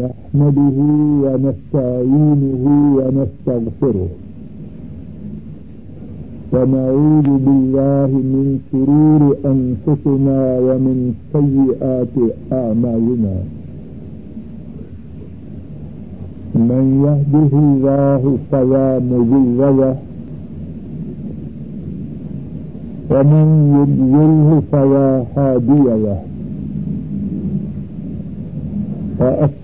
[0.00, 0.78] نحمده
[1.24, 2.64] ونستعينه
[2.96, 4.08] ونستغفره.
[6.52, 9.22] ونعوذ بالله من شرور
[9.54, 10.98] أنفسنا ومن
[11.32, 12.16] سيئات
[12.52, 13.36] أعمالنا.
[16.54, 19.96] من يهده الله فلا مضل له.
[23.10, 23.46] ومن
[23.78, 26.20] يضلله فلا هادي له.
[29.20, 29.63] وأشهد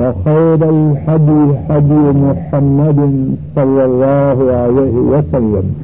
[0.00, 3.00] وخير الحدي حدي محمد
[3.56, 5.74] صلى الله عليه وسلم.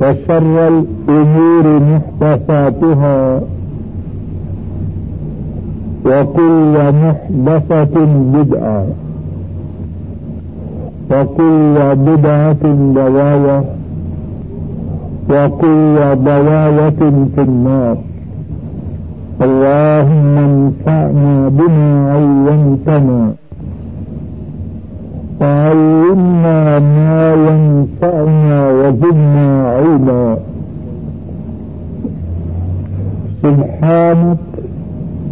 [0.00, 3.40] وشر الأمور محدثاتها.
[6.06, 8.86] وكل محدثة بدعة.
[11.10, 13.64] وكل بدعة ضلالة
[15.30, 17.96] وكل ضلالة في النار.
[19.46, 23.20] اللهم انفعنا بما علمتنا.
[25.40, 30.36] وعلمنا ما ينفعنا وزدنا علما.
[33.42, 34.38] سبحانك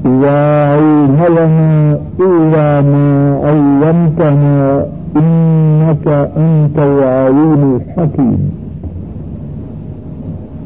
[0.04, 3.08] لا علم لنا إلا ما
[3.44, 6.06] علمتنا، إنك
[6.36, 8.40] أنت العليم الحكيم.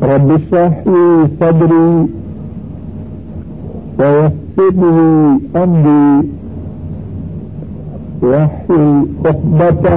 [0.03, 2.07] رب اشرح لي صدري
[3.99, 4.83] ويسر
[5.57, 6.29] أمري
[8.23, 9.97] واحلل عقدة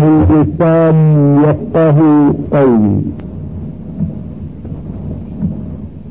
[0.00, 1.98] من لساني يفقه
[2.52, 3.02] قولي.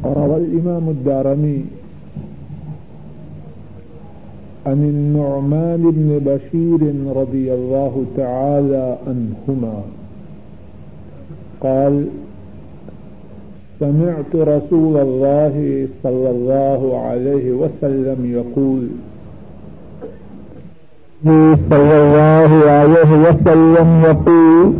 [0.05, 1.65] روى الإمام الدارمي
[4.65, 6.81] عن النعمان بن بشير
[7.15, 9.75] رضي الله تعالى عنهما
[11.61, 12.05] قال
[13.79, 18.87] سمعت رسول الله صلى الله عليه وسلم يقول،
[21.69, 24.73] صلى الله عليه وسلم يقول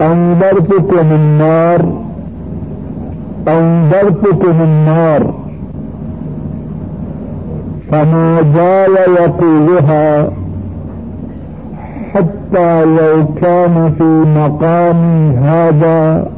[0.00, 2.04] أنذرتكم النار
[3.48, 5.34] أنذرتكم النار،
[7.90, 10.30] فما زال يقولها
[12.14, 14.04] حتى لو كان في
[14.38, 16.30] مقام هذا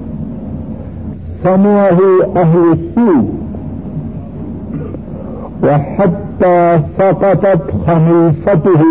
[1.43, 1.99] سمعه
[2.37, 3.29] أهل السوء.
[5.63, 8.83] وحتى سقطت خميصته.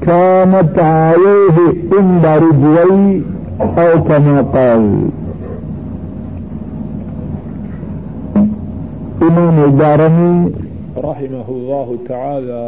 [0.00, 1.56] كانت عليه
[1.92, 3.22] عند رجلي
[3.60, 5.08] أو كما قال.
[9.22, 10.48] امام دارمی
[10.96, 12.62] رحمہ اللہ تعالی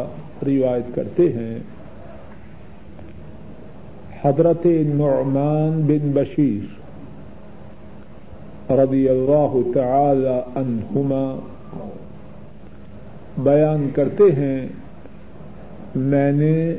[0.47, 1.59] روایت کرتے ہیں
[4.25, 6.83] حضرت نعمان بن بشیر
[8.73, 11.25] رضی اللہ تعالی عنہما
[13.39, 14.67] بیان کرتے ہیں،
[15.95, 16.75] میں نے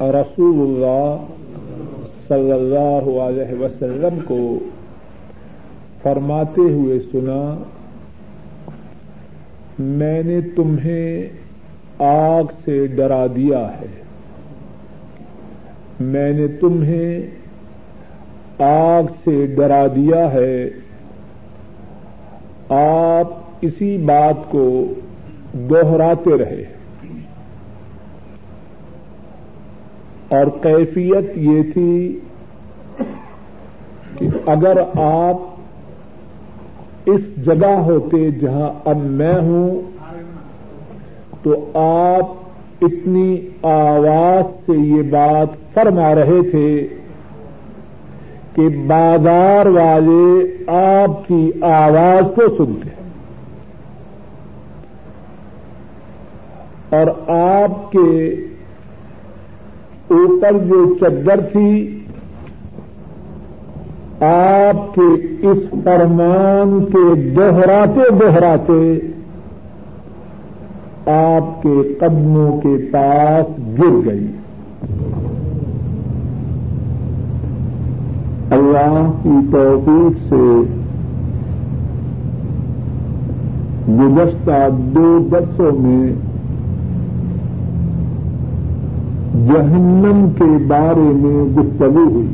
[0.00, 1.16] رسول اللہ
[2.28, 4.58] صلی اللہ علیہ وسلم کو
[6.02, 7.62] فرماتے ہوئے سنا،
[9.78, 11.28] میں نے تمہیں
[11.98, 14.01] آگ سے ڈرا دیا ہے۔
[16.02, 17.22] میں نے تمہیں
[18.62, 20.68] آگ سے ڈرا دیا ہے۔
[22.68, 23.28] آپ
[23.60, 24.86] اسی بات کو
[25.52, 26.64] دوہراتے رہے۔
[30.28, 32.20] اور کیفیت یہ تھی
[34.18, 35.36] کہ اگر آپ
[37.06, 39.82] اس جگہ ہوتے جہاں اب میں ہوں،
[41.42, 42.41] تو آپ
[42.82, 46.86] اتنی آواز سے یہ بات فرما رہے تھے
[48.54, 50.24] کہ بازار والے
[50.76, 52.90] آپ کی آواز کو سنتے
[56.96, 58.28] اور آپ کے
[60.14, 61.98] اوپر جو چدر تھی،
[64.20, 65.08] آپ کے
[65.50, 68.78] اس فرمان کے دوہراتے دوہراتے
[71.06, 74.26] آپ کے قدموں کے پاس گر گئی۔
[78.50, 80.62] اللہ کی توفیق سے
[83.88, 86.12] گزشتہ دو برسوں میں
[89.46, 92.28] جہنم کے بارے میں گفتگو ہوئی۔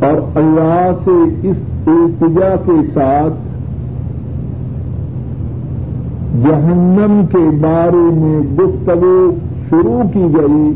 [0.00, 1.56] اور اللہ سے اس
[1.86, 3.49] التجا کے ساتھ
[6.34, 9.30] جہنم کے بارے میں گفتگو
[9.70, 10.72] شروع کی گئی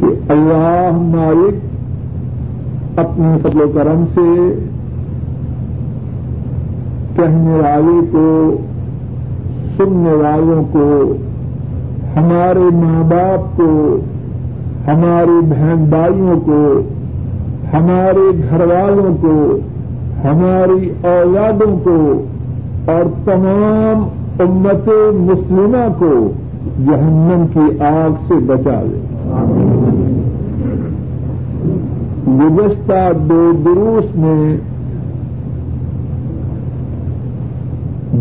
[0.00, 1.54] کہ اللہ مالک
[2.98, 4.54] اپنے فضل و کرم سے
[7.16, 8.56] کہنے والے کو،
[9.76, 11.12] سننے والوں کو،
[12.16, 13.96] ہمارے ماں باپ کو،
[14.86, 16.80] ہمارے بہن بھائیوں کو،
[17.72, 19.58] ہمارے گھر والوں کو،
[20.24, 22.24] ہماری اولادوں کو
[22.84, 24.02] اور تمام
[24.38, 26.32] امت مسلمہ کو
[26.86, 28.98] جہنم کی آگ سے بچا لے
[32.28, 34.56] گزشتہ دو دروس میں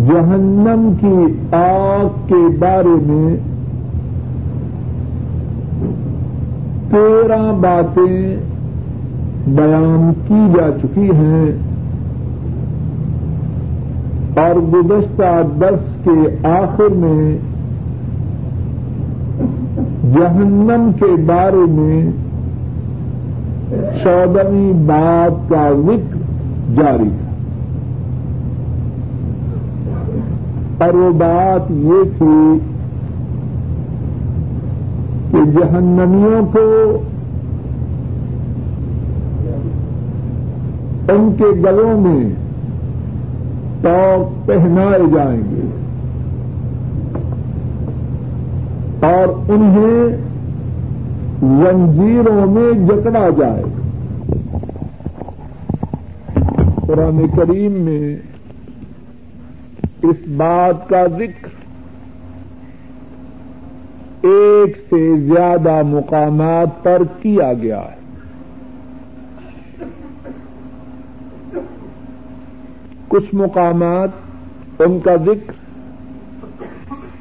[0.08, 3.36] جہنم کی آگ کے بارے میں
[6.92, 8.36] تیرہ باتیں
[9.48, 11.71] بیان کی جا چکی ہیں۔
[14.36, 17.38] اور گزشتہ دس کے آخر میں
[20.14, 22.12] جہنم کے بارے میں
[24.04, 26.18] چودہویں بات کا ذکر
[26.76, 27.30] جاری ہے
[30.78, 32.60] اور وہ بات یہ تھی
[35.32, 36.68] کہ جہنمیوں کو
[41.14, 42.41] ان کے گلوں میں
[43.82, 45.68] ٹاپ پہنائے جائیں گے۔
[49.06, 50.18] اور انہیں
[51.40, 53.64] زنجیروں میں جکڑا جائے۔
[56.36, 58.16] گا قرآن کریم میں
[60.04, 61.48] اس بات کا ذکر
[64.22, 68.01] ایک سے زیادہ مقامات پر کیا گیا ہے۔
[73.12, 75.54] کچھ مقامات ان کا ذکر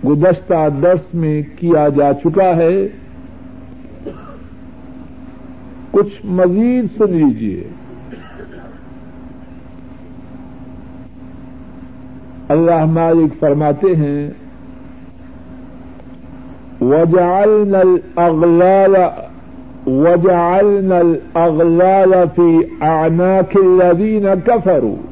[0.07, 2.87] گزشتہ درس میں کیا جا چکا ہے،
[5.91, 7.63] کچھ مزید سن لیجیے
[12.49, 14.31] اللہ مالک فرماتے ہیں،
[16.81, 18.97] وجعلنا الأغلال
[19.87, 22.49] وجعلنا الأغلال في
[22.81, 25.10] أعناق الذين كفروا۔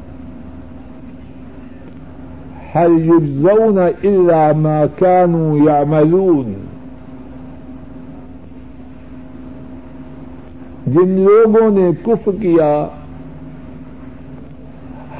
[2.75, 6.53] هل يجزون إلا ما كانوا يعملون؟
[10.87, 12.87] جن لوگوں نے کفر کیا،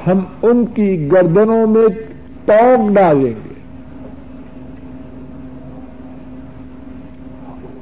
[0.06, 1.88] ہم ان کی گردنوں میں
[2.44, 3.54] ٹوک ڈالیں گے۔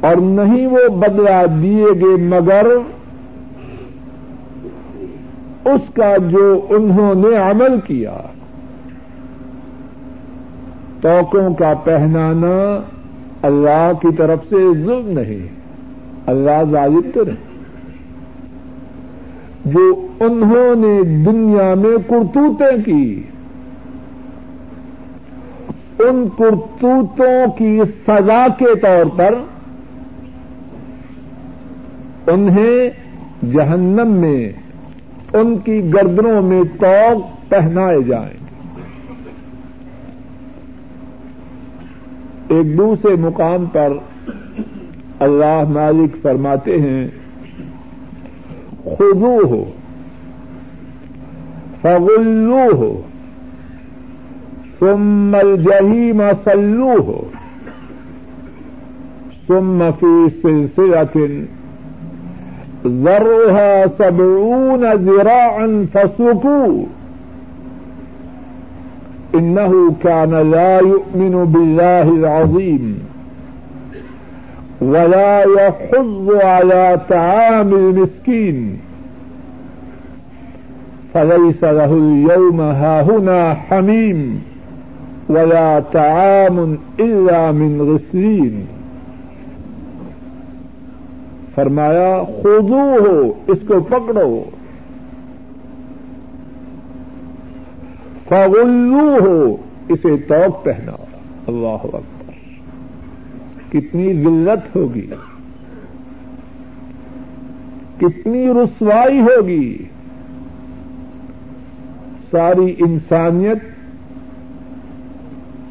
[0.00, 2.66] اور نہیں وہ بدلا دیے گے مگر
[5.64, 8.16] اس کا جو انہوں نے عمل کیا۔
[11.00, 12.80] توقوں کا پہنانا
[13.42, 15.48] اللہ کی طرف سے ظلم نہیں،
[16.26, 17.48] اللہ ظالم تو نہیں۔
[19.64, 23.22] جو انہوں نے دنیا میں کرتوتیں کی،
[25.98, 29.34] ان کرتوتوں کی سزا کے طور پر
[32.26, 32.90] انہیں
[33.52, 34.52] جہنم میں،
[35.32, 38.37] ان کی گردنوں میں توق پہنائے جائیں۔
[42.48, 43.92] ایک دوسرے مقام پر
[45.26, 47.06] اللہ مالک فرماتے ہیں
[48.84, 49.64] خزو ہو
[51.82, 52.90] فغلو ہو
[54.80, 57.22] ثم الجحیم صلوه،
[59.48, 61.16] ثم في سلسلة
[62.86, 66.86] ذرها سبعون ذراعا فسلكوه
[69.38, 72.98] إنه كان لا يؤمن بالله العظيم
[74.82, 78.76] ولا يحض على طعام المسكين.
[81.12, 84.38] فليس له اليوم هاهنا حميم
[85.28, 88.64] ولا طعام الا من غسلين.
[91.54, 94.44] فرمایا خودو ہو اس کو پکڑو۔
[98.28, 99.56] فغلو ہو
[99.88, 100.92] اسے توق پہنا۔
[101.46, 102.30] اللہ اکبر۔
[103.72, 105.06] کتنی ذلت ہوگی۔
[108.00, 109.78] کتنی رسوائی ہوگی۔
[112.30, 113.58] ساری انسانیت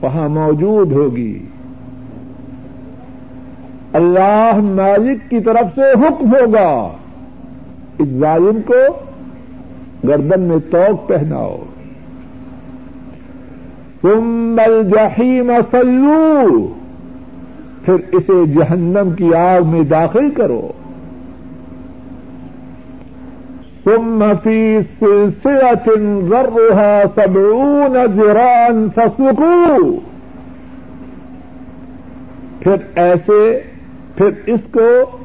[0.04, 1.46] وہاں موجود ہوگی۔
[3.94, 6.90] اللہ مالک کی طرف سے حکم ہوگا۔
[7.98, 9.00] اس ظالم کو
[10.08, 11.58] گردن میں توق پہناؤ۔
[14.02, 16.74] تم الجحیم سلو
[17.86, 20.72] پھر اسے جہنم کی آگ میں داخل کرو۔
[23.84, 29.90] ثم في سلسلة ذرها سبعون ذراعا فاسلكوه۔
[32.60, 33.60] پھر ایسے،
[34.16, 35.18] پھر اس کو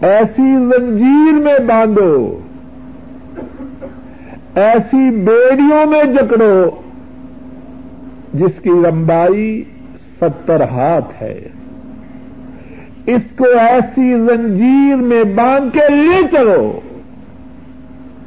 [0.00, 2.38] ایسی زنجیر میں باندھو۔
[4.54, 6.70] ایسی بیڑیوں میں جکڑو
[8.34, 9.64] جس کی لمبائی
[10.20, 11.48] ستر ہاتھ ہے۔
[13.06, 16.80] اس کو ایسی زنجیر میں باندھ کے لے چلو۔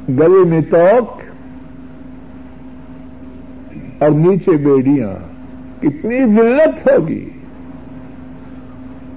[0.08, 1.20] گلے میں توک
[4.02, 5.12] اور نیچے بیڑیاں۔
[5.82, 7.30] کتنی ذلت ہوگی۔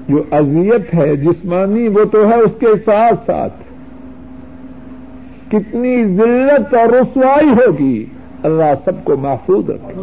[0.08, 3.71] جو اذیت ہے جسمانی وہ تو ہے اس کے ساتھ ساتھ۔
[5.52, 8.06] کتنی ذلت اور رسوائی ہوگی،
[8.44, 10.02] اللہ سب کو محفوظ رکھے۔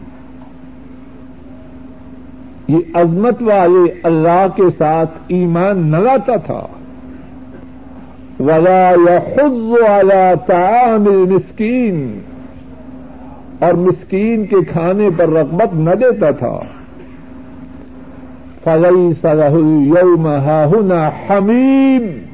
[2.69, 6.67] یہ عظمت والے اللہ کے ساتھ ایمان نہ لاتا تھا۔
[8.41, 12.19] ولا يحض على طعام المسكين۔
[13.59, 16.59] اور مسکین کے کھانے پر رغبت نہ دیتا تھا۔
[18.65, 22.25] فليس له اليوم هاهنا حميم۔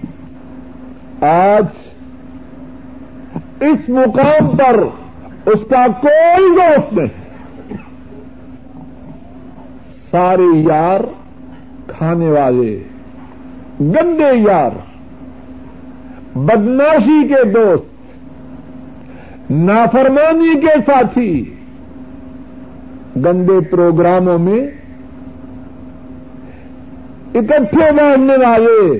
[1.25, 1.65] آج
[3.61, 4.85] اس مقام پر
[5.47, 7.31] اس کا کوئی دوست نہیں۔
[10.11, 11.01] سارے یار
[11.87, 12.83] کھانے والے،
[13.81, 14.71] گندے یار
[16.35, 17.87] بدماشی کے دوست،
[19.51, 21.55] نافرمانی کے ساتھی،
[23.17, 24.80] گندے پروگراموں میں
[27.35, 28.99] اکٹھے بیٹھنے والے۔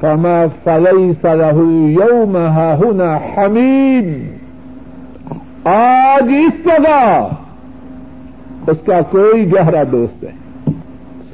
[0.00, 4.36] فما فليس له اليوم هاهنا حميم۔
[5.64, 7.28] آج اس جگہ
[8.66, 10.30] اس کا کوئی گہرا دوست ہے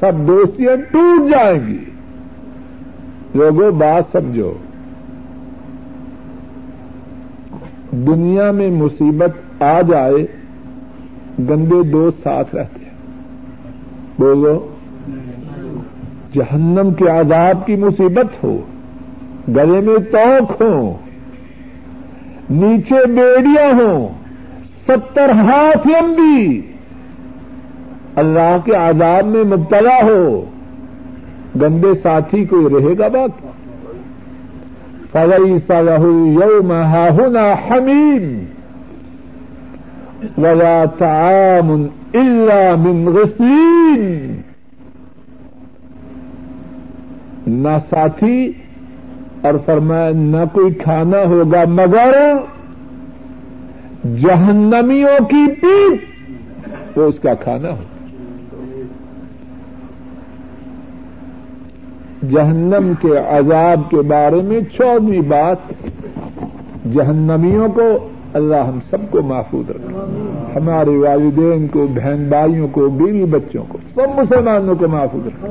[0.00, 1.84] سب دوستیاں ٹوٹ جائیں گی۔
[3.34, 4.52] لوگوں، بات سمجھو۔
[7.92, 10.26] دنیا میں مصیبت آ جائے،
[11.38, 12.92] گندے دوست ساتھ رہتے ہیں۔
[14.18, 14.71] بولو۔
[16.34, 18.56] جہنم کے عذاب کی مصیبت ہو،
[19.56, 20.74] گلے میں توک ہو
[22.50, 24.08] نیچے بیڑیاں ہوں،
[24.86, 26.60] ستر ہاتھ لمبی،
[28.22, 30.22] اللہ کے عذاب میں مبتلا ہو،
[31.60, 33.50] گندے ساتھی کوئی رہے گا باقی
[35.12, 36.04] فوئی صلاح
[36.40, 38.24] یوم ہاہنا حمیم
[40.38, 41.70] ولا تعام
[42.14, 44.40] الا من غسلین
[47.46, 48.52] نہ ساتھی
[49.42, 52.12] اور فرمایا نہ کوئی کھانا ہوگا مگر
[54.04, 56.00] جہنمیوں کی پیٹ
[56.98, 57.82] وہ اس کا کھانا ہو
[62.30, 65.56] جہنم کے عذاب کے بارے میں چودہویں بات،
[66.94, 69.96] جہنمیوں کو اللہ ہم سب کو محفوظ رکھے۔
[70.56, 75.48] ہمارے والدین کو، بہن بھائیوں کو، بیوی بچوں کو، سب مسلمانوں کو محفوظ رکھے۔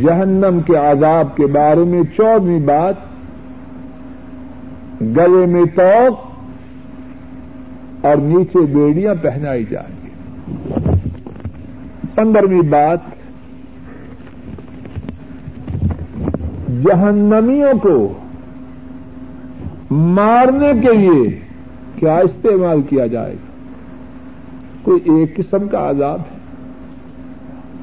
[0.00, 2.94] جہنم کے عذاب کے بارے میں چودہویں بات،
[5.00, 6.36] گلے میں توق
[8.04, 10.10] اور نیچے بیڑیاں پہنائی جائیں گی۔
[12.14, 12.98] پندرہویں بات،
[16.84, 18.12] جہنمیوں کو
[19.90, 21.40] مارنے کے لیے
[21.96, 23.46] کیا استعمال کیا جائے گا؟
[24.82, 26.36] کوئی ایک قسم کا عذاب ہے۔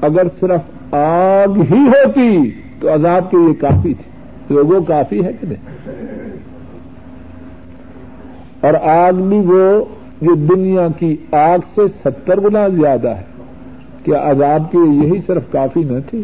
[0.00, 0.60] اگر صرف
[0.94, 5.90] آگ ہی ہوتی تو عذاب کے لیے کافی تھی۔ لوگوں کافی ہے کہ نہیں؟
[8.60, 9.84] اور آگ بھی وہ
[10.20, 13.24] جو دنیا کی آگ سے ستر گنا زیادہ ہے۔
[14.04, 16.22] کیا عذاب کے لیے یہی صرف کافی نہ تھی؟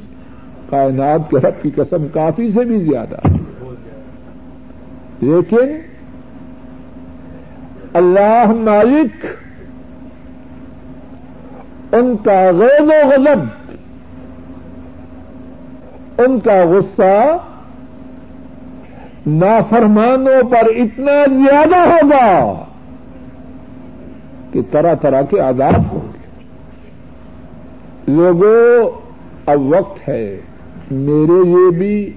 [0.70, 3.16] کائنات کے رب کی قسم کافی سے بھی زیادہ
[5.20, 5.80] لیکن
[7.94, 9.26] اللہ مالک
[11.94, 13.59] ان کا غیر و غضب
[16.20, 17.36] ان کا غصہ
[19.26, 22.64] نافرمانوں پر اتنا زیادہ ہوگا
[24.52, 26.20] کہ طرح طرح کے آزاد ہوں گے۔
[28.06, 28.90] لوگوں،
[29.46, 30.40] اب وقت ہے،
[30.90, 32.12] میرے لیے بھی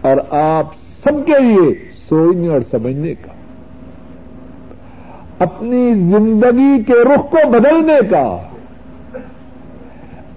[0.00, 0.66] اور آپ
[1.04, 1.74] سب کے لیے
[2.08, 3.32] سوچنے اور سمجھنے کا۔
[5.38, 8.36] اپنی زندگی کے رخ کو بدلنے کا۔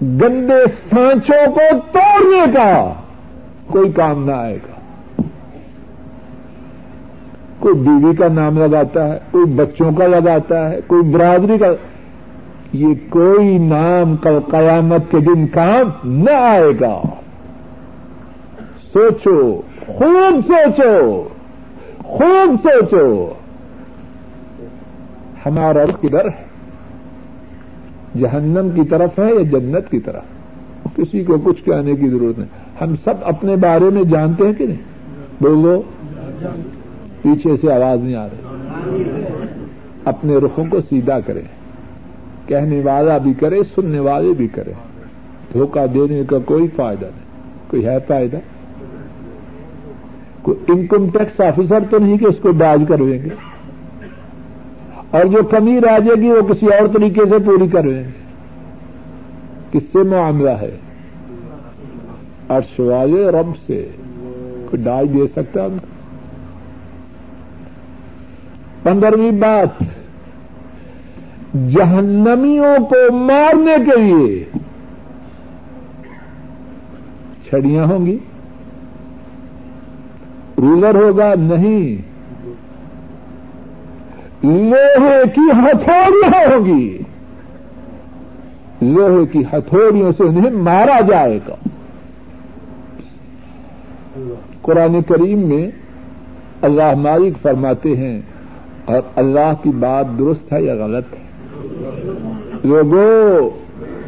[0.02, 1.60] گندے سانچوں کو
[1.92, 2.92] توڑنے کا
[3.66, 5.22] کوئی کام نہ آئے گا۔
[7.60, 11.66] کوئی بیوی کا نام لگاتا ہے، کوئی بچوں کا لگاتا ہے، کوئی برادری کا۔
[12.72, 17.02] یہ کوئی نام کل قیامت کے دن کام نہ آئے گا۔
[18.92, 21.28] سوچو، خوب سوچو
[22.04, 23.32] خوب سوچو۔
[25.46, 26.45] ہمارا کدھر ہے۔
[28.18, 30.22] جہنم کی طرف ہے یا جنت کی طرف؟
[30.96, 32.48] کسی کو کچھ کہنے کی ضرورت نہیں۔
[32.80, 34.82] ہم سب اپنے بارے میں جانتے ہیں کہ نہیں؟
[35.40, 35.82] بولو۔
[37.22, 38.42] پیچھے سے آواز نہیں آ رہی۔
[40.04, 41.42] اپنے رخوں کو سیدھا کریں۔
[42.46, 44.72] کہنے والا بھی کرے، سننے والے بھی کرے۔
[45.52, 47.26] دھوکہ دینے کا کوئی فائدہ نہیں۔
[47.68, 48.36] کوئی ہے فائدہ؟
[50.42, 53.28] کوئی انکم ٹیکس آفیسر تو نہیں کہ اس کو ڈاج کرویں گے؟
[55.10, 58.04] اور جو کمی رہ جائے گی وہ کسی اور طریقے سے پوری کرویں
[59.72, 60.76] کس سے معاملہ ہے؟
[62.50, 63.90] ارش والے رب سے۔
[64.70, 65.76] کوئی ڈاج دے سکتا ہم؟
[68.82, 69.82] پندرہویں بات۔
[71.70, 74.44] جہنمیوں کو مارنے کے لیے
[77.48, 78.18] چھڑیاں ہوں گی؟
[80.58, 82.15] رولر ہوگا؟ نہیں۔
[84.46, 86.98] لوہے کی ہتھوڑیاں ہوں گی
[88.82, 91.54] لوہے کی ہتھوڑیوں سے انہیں مارا جائے گا۔
[94.62, 95.70] قرآن کریم میں
[96.62, 98.20] اللہ مالک فرماتے ہیں،
[98.84, 101.24] اور اللہ کی بات درست ہے یا غلط ہے؟
[102.64, 103.50] لوگوں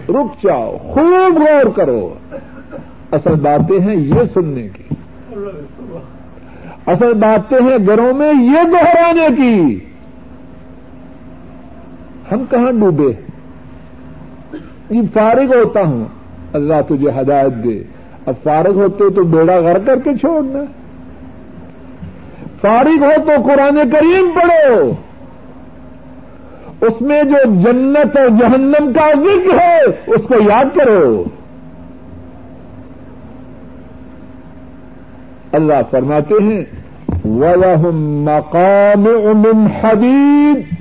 [0.09, 2.15] رک جاؤ، خوب غور کرو۔
[3.13, 4.95] اصل باتیں ہیں یہ سننے کی۔
[6.87, 9.88] اصل باتیں ہیں گھروں میں یہ دوہرانے کی۔
[12.33, 13.13] ہم کہاں ڈوبے؟
[14.91, 16.05] یہ فارغ ہوتا ہوں۔
[16.53, 17.83] اللہ تجھے ہدایت دے۔
[18.27, 20.59] اب فارغ ہوتے تو بیڑا گھر کر کے چھوڑنا
[22.61, 24.93] فارغ ہو تو قرآن کریم پڑھو۔
[26.81, 31.25] اس میں جو جنت اور جہنم کا ذکر ہے، اس کو یاد کرو۔
[35.53, 36.65] اللہ فرماتے ہیں،
[37.25, 40.78] وَلَهُمْ مَقَامِعُ مِنْ حَدِيدٍ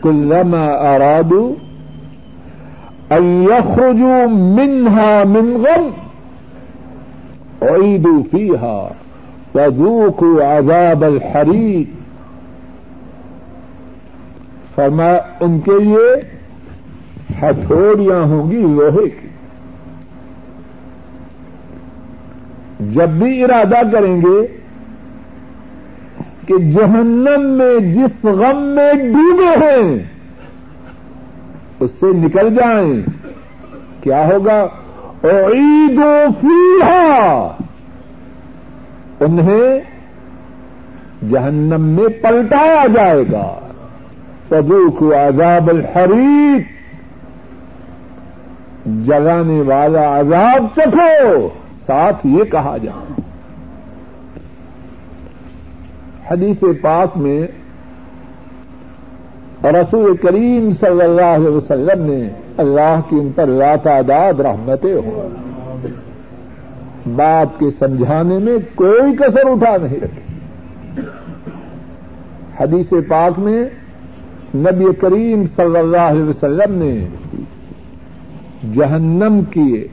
[0.00, 1.54] كُلَّمَا أَرَادُوا
[3.18, 5.90] أَن يَخْرُجُوا مِنْهَا مِنْ غَمٍ
[7.62, 8.88] عِيدُوا فِيهَا
[9.54, 11.04] وَذُوقُوا عَذَابَ
[14.74, 16.38] فرما، ان کے لیے
[17.42, 19.28] ہتھوڑیاں ہوں گی، لوہے کی۔
[22.94, 24.57] جب بھی ارادہ کریں گے
[26.48, 29.98] کہ جہنم میں جس غم میں ڈوبے ہیں،
[31.80, 33.02] اس سے نکل جائیں۔
[34.02, 34.66] کیا ہوگا؟
[35.22, 37.48] عید و فیحا
[39.20, 39.80] انہیں
[41.30, 43.60] جہنم میں پلٹایا جائے گا۔
[44.98, 46.62] کو عذاب الحریق
[48.86, 51.48] جلانے والا عذاب چکھو۔
[51.86, 53.27] ساتھ یہ کہا جائے۔
[56.30, 57.46] حدیث پاک میں
[59.64, 65.28] رسول کریم صلی اللہ علیہ وسلم نے اللہ کی ان پر لاتعداد رحمتیں ہوں۔
[67.16, 70.34] بات کے سمجھانے میں کوئی کسر اٹھا نہیں رکھی۔
[72.60, 73.64] حدیث پاک میں
[74.54, 77.08] نبی کریم صلی اللہ علیہ وسلم نے
[78.74, 79.86] جہنم کی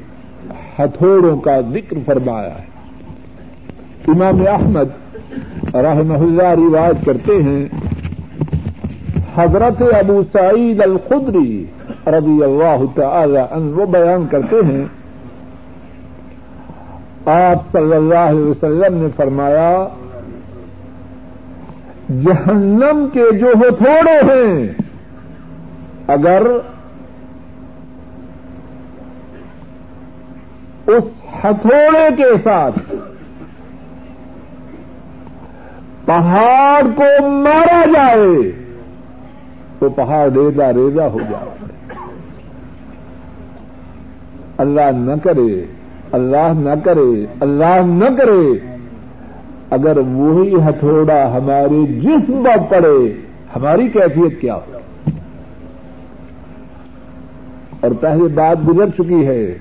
[0.80, 2.66] ہتھوڑوں کا ذکر فرمایا ہے۔
[4.08, 5.05] امام احمد
[5.84, 7.66] رحمہ اللہ رواج کرتے ہیں،
[9.36, 11.66] حضرت ابو سعید الخدری
[12.08, 14.86] رضی اللہ تعالی عنہ بیان کرتے ہیں۔
[17.26, 19.70] آپ صلی اللہ علیہ وسلم نے فرمایا،
[22.24, 24.68] جہنم کے جو ہتھوڑے ہیں،
[26.08, 26.42] اگر
[30.88, 31.04] اس
[31.44, 32.80] ہتھوڑے کے ساتھ
[36.06, 38.52] پہاڑ کو مارا جائے
[39.80, 41.50] تو پہاڑ ریزا ریزا ہو جائے۔
[44.58, 45.66] اللہ نہ کرے،
[46.12, 48.60] اللہ نہ کرے، اللہ نہ کرے۔
[49.70, 53.14] اگر وہی ہتھوڑا ہمارے جسم پر پڑے،
[53.56, 55.10] ہماری کیفیت کیا ہو
[57.80, 59.58] اور پہلے بات گزر چکی ہے،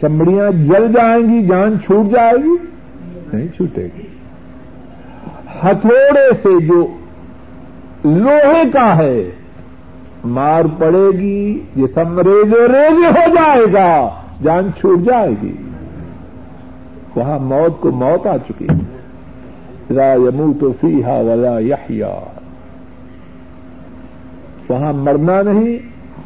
[0.00, 2.71] چمڑیاں جل جائیں گی، جان چھوٹ جائے گی۔
[3.32, 4.06] نہیں چھوٹے گی۔
[5.62, 6.86] ہتھوڑے سے جو
[8.04, 9.30] لوہے کا ہے،
[10.24, 14.08] مار پڑے گی، یہ سب ریزے ریزے ہو جائے گا،
[14.42, 15.52] جان چھوٹ جائے گی۔
[17.16, 18.66] وہاں موت کو موت آ چکی
[19.90, 22.18] لا یمو تو فی ہا ولا یا
[24.68, 25.78] وہاں مرنا نہیں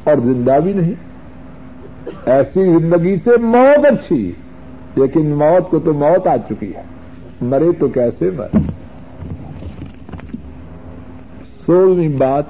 [0.05, 0.95] اور زندہ بھی نہیں۔
[2.27, 4.33] ایسی زندگی سے موت اچھی،
[4.97, 6.83] لیکن موت کو تو موت آ چکی ہے۔
[7.41, 8.57] مرے تو کیسے مر؟
[11.67, 12.45] سولہویں بات۔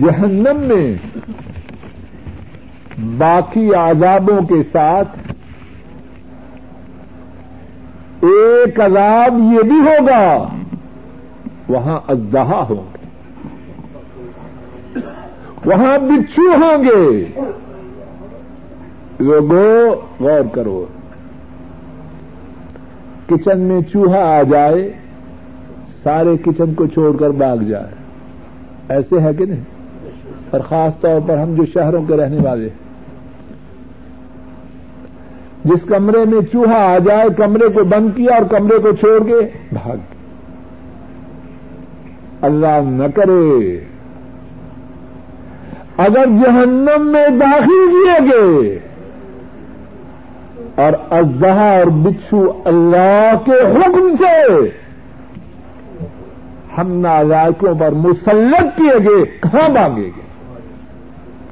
[0.00, 0.94] جہنم میں
[3.18, 5.18] باقی عذابوں کے ساتھ
[8.20, 10.48] ایک عذاب یہ بھی ہوگا،
[11.68, 13.06] وہاں ازدہا ہوں گے۔
[15.64, 17.24] وہاں بچھو ہوں گے۔
[19.18, 20.86] لوگوں، غور کرو۔
[23.26, 24.92] کچن میں چوہا آ جائے،
[26.02, 27.94] سارے کچن کو چھوڑ کر بھاگ جائے۔
[28.88, 29.60] ایسے ہے کہ نہیں؟
[30.50, 32.84] اور خاص طور پر ہم جو شہروں کے رہنے والے ہیں۔
[35.64, 39.58] جس کمرے میں چوہا آ جائے، کمرے کو بند کیا اور کمرے کو چھوڑ کے
[39.72, 39.96] بھاگ
[42.40, 43.80] اللہ نہ کرے۔
[45.96, 48.78] اگر جہنم میں داخل کیے گئے
[50.74, 54.68] اور ازہا اور بچھو اللہ کے حکم سے
[56.78, 60.20] ہم نازائکوں پر مسلط کیے گئے، کہاں بھاگیں گے؟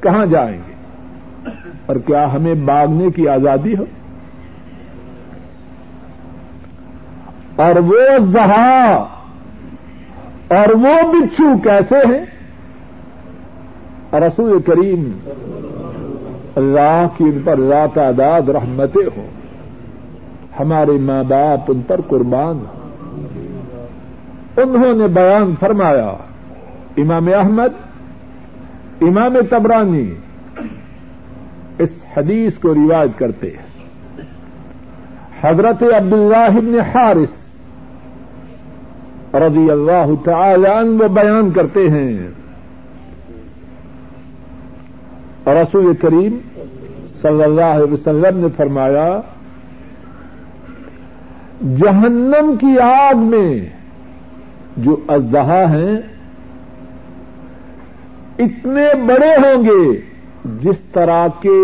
[0.01, 0.73] کہاں جائیں گے؟
[1.87, 3.85] اور کیا ہمیں باغنے کی آزادی ہو؟
[7.57, 8.93] اور وہ زہا
[10.49, 12.25] اور وہ بچھو کیسے ہیں؟
[14.13, 15.19] رسول کریم
[16.57, 19.27] اللہ کی ان پر لا تعداد رحمتیں ہوں۔
[20.61, 22.65] ہمارے ماں باپ ان پر قربان
[24.57, 26.13] انہوں نے بیان فرمایا،
[26.97, 27.73] امام احمد،
[29.01, 30.15] امام تبرانی
[31.79, 33.73] اس حدیث کو روایت کرتے ہیں۔
[35.41, 37.43] حضرت عبداللہ بن حارث
[39.35, 42.42] رضی اللہ تعالی عنہ وہ بیان کرتے ہیں۔
[45.47, 46.39] رسول کریم
[47.23, 49.09] صلی اللہ علیہ وسلم نے فرمایا،
[51.79, 53.61] جہنم کی آگ میں
[54.77, 55.97] جو اجدہا ہیں،
[58.39, 59.83] اتنے بڑے ہوں گے
[60.63, 61.59] جس طرح کے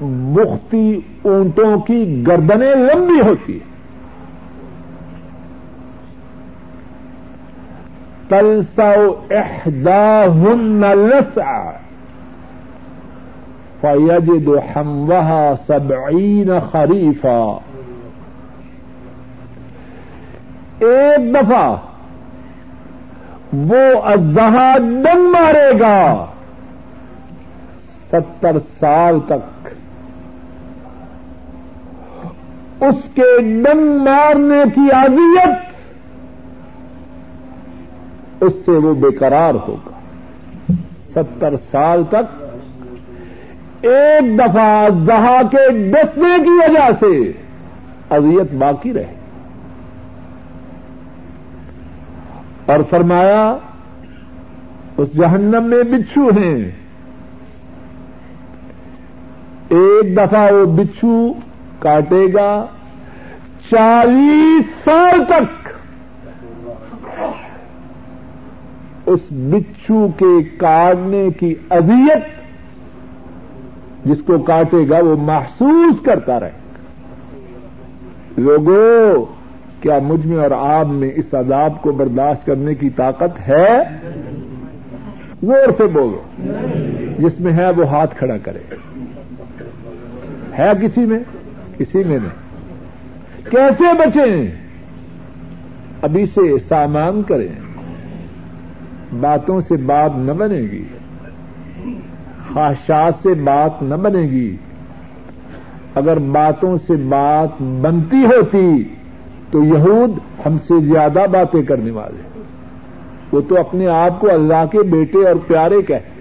[0.00, 3.58] مختی اونٹوں کی گردنیں لمبی ہوتی
[8.28, 8.90] تلسا
[9.30, 10.84] احدا ہن
[13.84, 17.40] فیجد حموہ سبعین خریفا
[20.78, 21.66] ایک دفعہ
[23.68, 25.98] وہ ازہا ڈنگ مارے گا
[28.12, 29.68] ستر سال تک
[32.80, 35.52] اس کے ڈنگ مارنے کی اذیت
[38.40, 39.98] اس سے وہ بےقرار ہوگا
[41.10, 42.43] ستر سال تک
[43.86, 47.32] ایک دفعہ دہا کے ڈسنے کی وجہ سے
[48.10, 49.14] اذیت باقی رہے۔
[52.66, 53.56] اور فرمایا،
[54.96, 56.70] اس جہنم میں بچھو ہیں۔
[59.68, 61.32] ایک دفعہ وہ بچھو
[61.78, 62.66] کاٹے گا
[63.70, 65.68] چالیس سال تک۔
[69.06, 72.43] اس بچھو کے کاٹنے کی اذیت
[74.04, 76.64] جس کو کاٹے گا وہ محسوس کرتا رہے گا۔
[78.36, 79.24] لوگوں
[79.80, 83.78] کیا مجھ میں اور آپ میں اس عذاب کو برداشت کرنے کی طاقت ہے؟
[85.42, 86.22] زور سے بولو۔
[87.18, 88.74] جس میں ہے وہ ہاتھ کھڑا کرے۔
[90.58, 91.18] ہے کسی میں؟
[91.78, 92.44] کسی میں نہیں۔
[93.50, 94.50] کیسے بچیں؟
[96.02, 97.48] ابھی سے سامان کریں۔
[99.20, 100.84] باتوں سے بات نہ بنے گی۔
[102.52, 104.56] خواہشات سے بات نہ بنے گی۔
[105.94, 108.84] اگر باتوں سے بات بنتی ہوتی
[109.50, 110.10] تو یہود
[110.46, 112.40] ہم سے زیادہ باتیں کرنے والے۔
[113.32, 116.14] وہ تو اپنے آپ کو اللہ کے بیٹے اور پیارے کہتے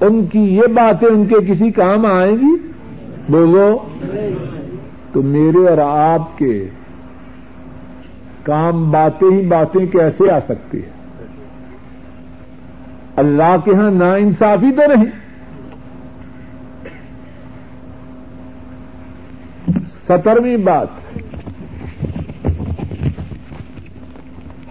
[0.00, 2.56] ان کی یہ باتیں ان کے کسی کام آئیں گی؟
[3.28, 3.78] بولو۔
[5.12, 6.68] تو میرے اور آپ کے
[8.42, 10.99] کام باتیں ہی باتیں کیسے آ سکتی ہیں؟
[13.20, 15.10] اللہ کے ہاں نا انصافی تو نہیں۔
[20.08, 20.88] سترویں بات۔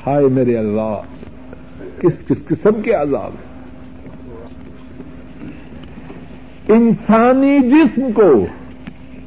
[0.07, 1.01] ہائے میرے اللہ،
[1.99, 3.49] کس کس قسم کے عذاب ہیں؟
[6.67, 8.45] انسانی جسم کو،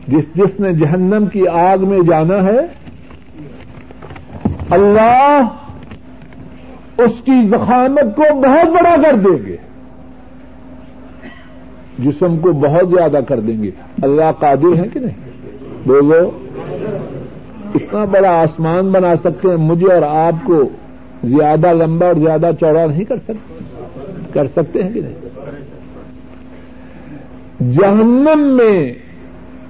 [0.09, 2.61] جس جس نے جہنم کی آگ میں جانا ہے،
[4.71, 5.49] اللہ
[6.99, 9.57] اس کی زخامت کو بہت بڑا کر دیں گے۔
[11.99, 13.71] جسم کو بہت زیادہ کر دیں گے۔
[14.03, 15.49] اللہ قادر ہے کہ نہیں؟
[15.87, 16.31] بولو۔
[17.75, 20.69] اتنا بڑا آسمان بنا سکتے ہیں، مجھے اور آپ کو
[21.25, 23.59] زیادہ لمبا اور زیادہ چوڑا نہیں کر سکتے۔
[24.33, 25.15] کر سکتے ہیں کہ نہیں؟
[27.73, 28.95] جہنم میں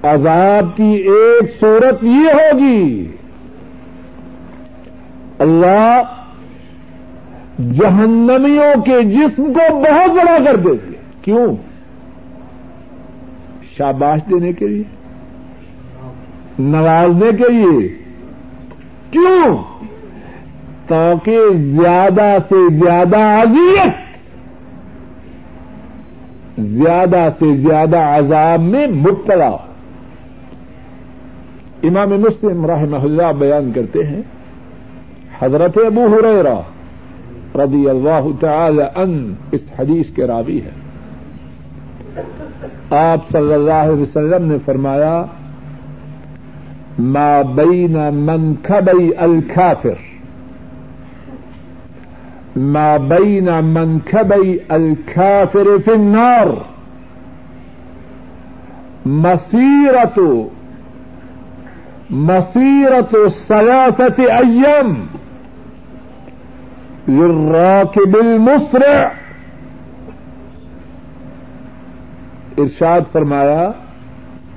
[0.03, 3.11] عذاب کی ایک صورت یہ ہوگی،
[5.39, 6.01] اللہ
[7.71, 11.55] جہنمیوں کے جسم کو بہت بڑا کر دیں گے کیوں؟
[13.77, 14.83] شاباش دینے کے لیے۔
[16.59, 17.87] نوازنے کے لیے۔
[19.11, 19.57] کیوں؟
[20.87, 23.93] تاکہ زیادہ سے زیادہ اذیت،
[26.59, 29.51] زیادہ سے زیادہ عذاب میں مبتلا
[31.83, 34.21] امام مسلم رحمہ اللہ بیان کرتے ہیں،
[35.41, 36.55] حضرت ابو ہریرہ
[37.55, 40.71] رضی اللہ تعالی ان اس حدیث کے راوی ہے
[42.89, 45.25] آپ صلی اللہ علیہ وسلم نے فرمایا،
[46.99, 50.01] ما بین منکبئی الکافر.
[52.55, 56.47] ما بین منکبئی الکافر فی النار.
[59.05, 60.19] مسیرت
[62.09, 63.15] مسیرت
[63.47, 64.93] سیاست ایم
[67.07, 69.07] للراکب المسرع
[72.57, 73.71] ارشاد فرمایا،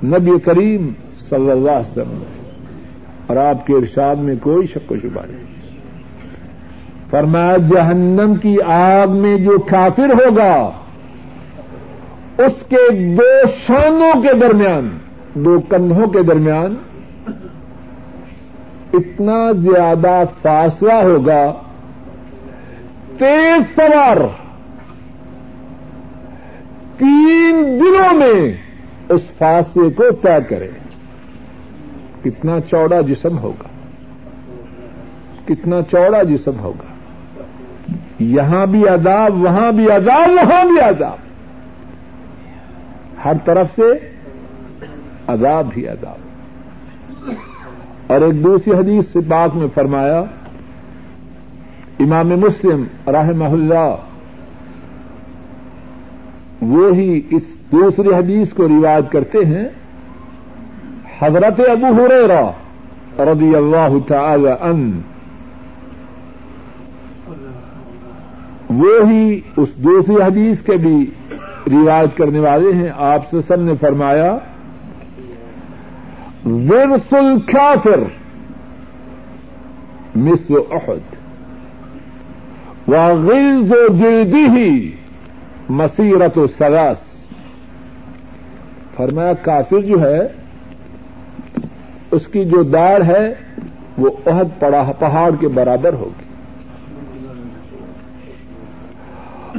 [0.03, 0.91] نبی کریم
[1.29, 2.23] صلی اللہ علیہ وسلم
[3.27, 5.45] اور آپ کے ارشاد میں کوئی شک و شبہ نہیں۔
[7.09, 10.71] فرمایا، جہنم کی آگ میں جو کافر ہوگا،
[12.37, 14.97] اس کے دو شانوں کے درمیان،
[15.33, 16.75] دو کندھوں کے درمیان،
[18.93, 21.53] اتنا زیادہ فاصلہ ہوگا
[23.19, 24.17] تیز سوار
[26.97, 28.57] تین دنوں میں
[29.09, 30.69] اس فاصلے کو طے کرے
[32.23, 33.67] کتنا چوڑا جسم ہوگا،
[35.45, 36.93] کتنا چوڑا جسم ہوگا۔
[38.19, 41.17] یہاں بھی عذاب، وہاں بھی عذاب، وہاں بھی عذاب۔
[43.25, 44.09] ہر طرف سے
[45.27, 46.17] عذاب ہی عذاب۔
[48.07, 50.23] اور ایک دوسری حدیث سے بات میں فرمایا
[51.99, 53.95] امام مسلم رحمہ اللہ
[56.61, 59.67] وہی اس دوسری حدیث کو روایت کرتے ہیں،
[61.19, 62.41] حضرت ابو ہریرا
[63.31, 65.01] رضی اللہ تعالی ان
[68.69, 70.95] وہی اس دوسری حدیث کے بھی
[71.67, 74.31] روایت کرنے والے ہیں، آپ سے سب نے فرمایا
[76.45, 78.03] ورس الکافر
[80.15, 81.15] مثل احد۔
[82.87, 84.91] وغلظ جلدی ہی
[85.69, 86.97] مسیرت و سراس
[88.95, 90.19] فرمایا، کافر جو ہے،
[92.11, 93.33] اس کی جو داڑ ہے،
[93.97, 94.63] وہ عہد
[94.99, 96.27] پہاڑ کے برابر ہوگی۔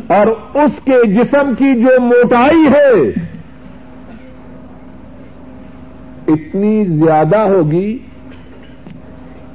[0.06, 3.08] اور اس کے جسم کی جو موٹائی ہے،
[6.28, 7.98] اتنی زیادہ ہوگی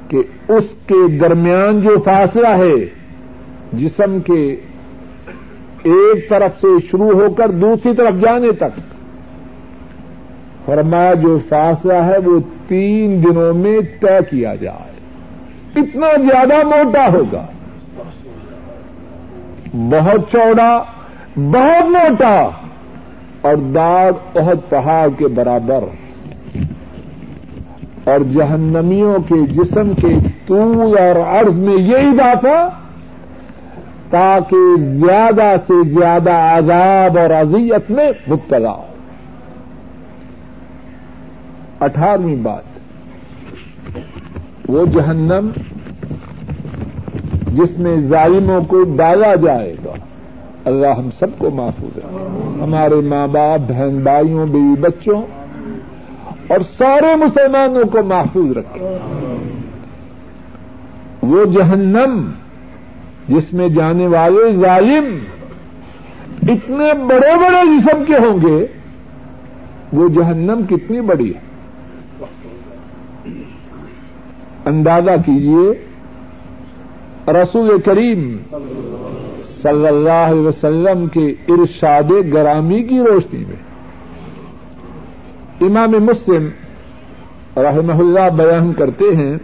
[0.08, 3.03] کہ اس کے درمیان جو فاصلہ ہے
[3.78, 4.56] جسم کے
[5.82, 8.80] ایک طرف سے شروع ہو کر دوسری طرف جانے تک۔
[10.66, 14.94] فرمایا جو فاصلہ ہے وہ تین دنوں میں طے کیا جائے۔
[15.80, 17.46] اتنا زیادہ موٹا ہوگا۔
[19.74, 20.82] بہت چوڑا،
[21.36, 22.48] بہت موٹا۔
[23.40, 25.84] اور داغ بہت پہاڑ کے برابر۔
[28.04, 30.14] اور جہنمیوں کے جسم کے
[30.46, 32.83] طول اور عرض میں یہ اضافہ۔
[34.14, 38.86] تاکہ زیادہ سے زیادہ عذاب اور اذیت میں مبتلا ہو۔
[41.80, 42.62] اٹھارہویں بات۔
[44.68, 45.48] وہ جہنم
[47.52, 49.92] جس میں ظالموں کو ڈالا جائے گا۔
[50.64, 52.10] اللہ ہم سب کو محفوظ ہے
[52.62, 55.22] ہمارے ماں باپ بہن بھائیوں، بیوی بچوں
[56.48, 58.98] اور سارے مسلمانوں کو محفوظ رکھے۔
[61.22, 62.30] وہ جہنم
[63.28, 65.18] جس میں جانے والے ظالم
[66.42, 68.66] اتنے بڑے بڑے جسم کے ہوں گے،
[69.92, 71.40] وہ جہنم کتنی بڑی ہے۔
[74.64, 75.84] اندازہ کیجیے
[77.32, 78.38] رسول کریم
[79.62, 83.62] صلی اللہ علیہ وسلم کے ارشاد گرامی کی روشنی میں۔
[85.60, 86.48] امام مسلم
[87.56, 89.36] رحمہ اللہ بیان کرتے ہیں،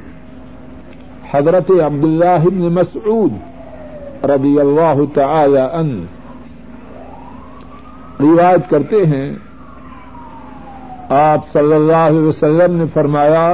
[1.31, 3.33] حضرت عبداللہ بن مسعود
[4.29, 5.91] رضی اللہ تعالی ان
[8.21, 9.29] روایت کرتے ہیں،
[11.19, 13.49] آپ صلی اللہ علیہ وسلم نے فرمایا،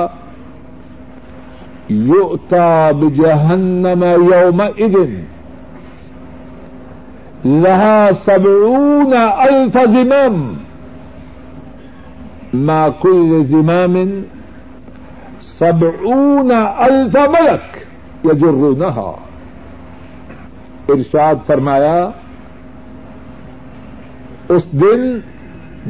[1.89, 4.03] یؤتا بجہنم
[4.33, 5.15] یوم اذن
[7.45, 10.37] لہا سبعون الف زمام
[12.69, 13.97] ما كل زمام
[15.59, 17.79] سبعون الف ملک
[18.25, 19.26] یجرونها
[20.89, 22.09] ارشاد فرمایا،
[24.49, 25.19] اس دن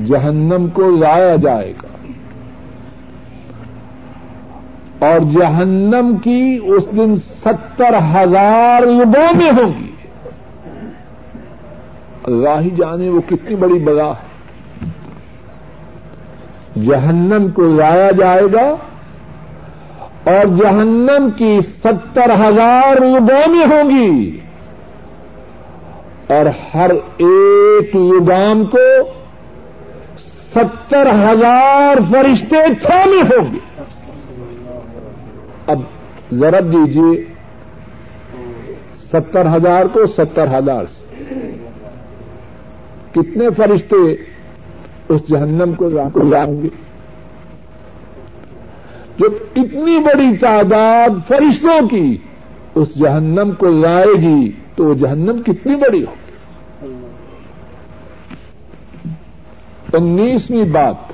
[0.06, 1.86] جہنم کو لایا جائے گا۔
[4.98, 8.82] اور جہنم کی اس دن ستر ہزار
[9.36, 9.90] میں ہوں گی۔
[12.24, 14.36] اللہ ہی جانے وہ کتنی بڑی بلا ہے۔
[16.86, 18.76] جہنم کو لایا جائے گا
[20.24, 23.00] اور جہنم کی ستر ہزار
[23.50, 24.40] میں ہوں گی۔
[26.26, 29.02] اور ہر ایک یوگام کو
[30.54, 33.58] ستر ہزار فرشتے تھامے ہوں گے۔
[35.66, 35.80] اب
[36.32, 37.24] ضرب دیجیے،
[39.12, 41.06] ستر ہزار کو ستر ہزار سے۔
[43.12, 44.12] کتنے فرشتے
[45.08, 45.88] اس جہنم کو
[46.22, 46.68] لائیں گے؟
[49.18, 52.16] جب اتنی بڑی تعداد فرشتوں کی
[52.74, 56.32] اس جہنم کو لائے گی تو وہ جہنم کتنی بڑی ہوگی
[59.92, 61.12] انیسویں بات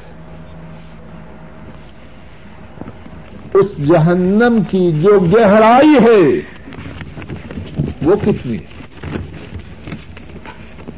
[3.55, 6.40] اس جہنم کی جو گہرائی ہے
[8.03, 8.59] وہ کتنی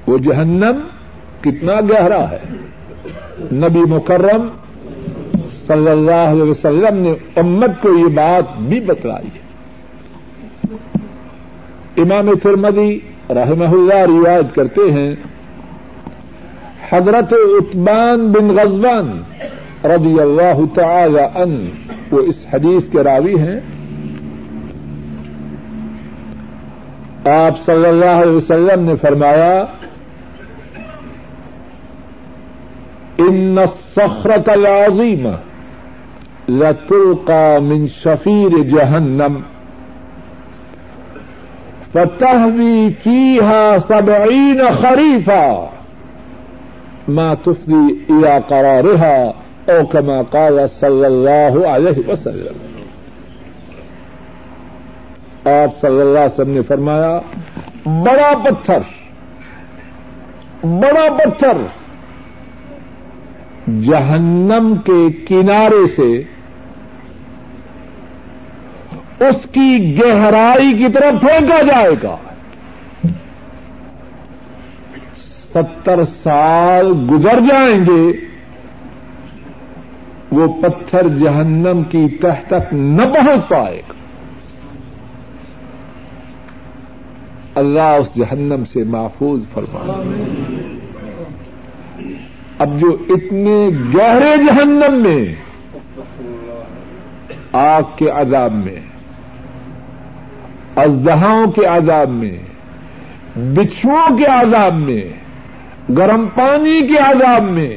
[0.06, 0.80] وہ جہنم
[1.40, 2.38] کتنا گہرا ہے؟
[3.52, 4.48] نبی مکرم
[5.66, 9.43] صلی اللہ علیہ وسلم نے امت کو یہ بات بھی بتلائی ہے۔
[11.96, 12.98] امام فرمدی
[13.30, 15.14] رحمہ اللہ روایت کرتے ہیں،
[16.90, 19.22] حضرت عثمان بن غزوان
[19.84, 21.70] رضی اللہ تعالی ان
[22.10, 23.60] وہ اس حدیث کے راوی ہیں۔
[27.24, 29.64] آپ صلی اللہ علیہ وسلم نے فرمایا،
[33.18, 35.34] ان الصخرة العظيمة
[36.48, 39.42] لتلقى من شفير جهنم
[41.94, 45.70] فتهوي فيها سبعين خريفا
[47.08, 49.34] ما تفضي الى قرارها
[49.70, 52.56] او كما قال صلی اللہ علیہ وسلم.
[55.44, 57.18] آپ صلی اللہ علیہ وسلم نے فرمایا،
[58.04, 58.80] بڑا پتھر
[60.82, 61.56] بڑا پتھر
[63.86, 66.10] جہنم کے کنارے سے
[69.28, 72.16] اس کی گہرائی کی طرف پھینکا جائے گا۔
[75.54, 78.26] ستر سال گزر جائیں گے،
[80.32, 83.92] وہ پتھر جہنم کی تہ تک نہ پہنچ پائے گا۔
[87.54, 90.02] اللہ اس جہنم سے محفوظ فرما
[92.58, 95.34] اب جو اتنے گہرے جہنم میں،
[97.52, 98.93] آگ کے عذاب میں
[100.76, 102.36] ازدہاؤں کے عذاب میں،
[103.36, 105.02] بچھوؤں کے عذاب میں،
[105.96, 107.76] گرم پانی کے عذاب میں،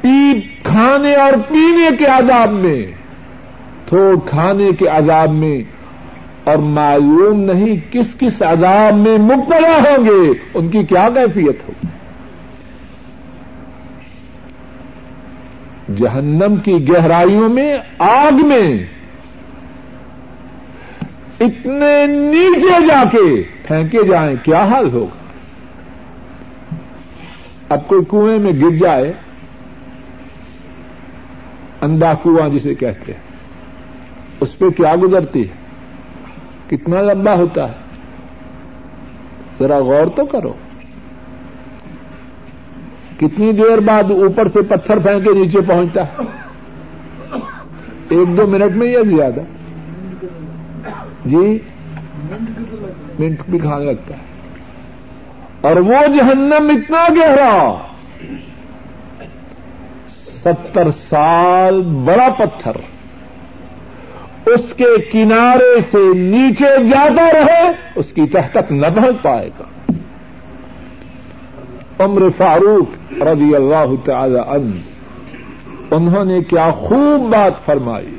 [0.00, 2.84] پیپ کھانے اور پینے کے عذاب میں۔
[3.88, 5.58] تھوڑ کھانے کے عذاب میں،
[6.44, 11.86] اور معلوم نہیں کس کس عذاب میں مبتلا ہوں گے، ان کی کیا کیفیت ہوگی
[15.96, 18.68] جہنم کی گہرائیوں میں، آگ میں
[21.40, 25.24] اتنے نیچے جا کے پھینکے جائیں، کیا حال ہوگا؟
[27.68, 29.12] اب کوئی کنویں میں گر جائے
[31.80, 33.20] اندا کنواں جسے کہتے ہیں،
[34.40, 35.54] اس پہ کیا گزرتی؟ ہے
[36.68, 37.74] کتنا لمبا ہوتا ہے؟
[39.58, 40.52] ذرا غور تو کرو۔
[43.20, 46.24] کتنی دیر بعد اوپر سے پتھر پھینکے نیچے پہنچتا؟ ہے
[48.08, 49.40] ایک دو منٹ میں یا زیادہ؟
[51.26, 51.58] جی؟
[53.18, 54.22] منٹ بھی کھانے لگتا ہے۔
[55.60, 57.74] اور وہ جہنم اتنا گہرا،
[60.16, 62.72] ستر سال بڑا پتھر،
[64.46, 69.92] اس کے کنارے سے نیچے جاتا رہے، اس کی تہ تک نہ پہنچ پائے گا۔
[72.04, 74.80] عمر فاروق رضی اللہ تعالی عنہ،
[75.94, 78.16] انہوں نے کیا خوب بات فرمائی۔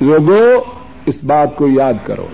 [0.00, 0.73] لوگوں
[1.06, 2.26] اس بات کو یاد کرو۔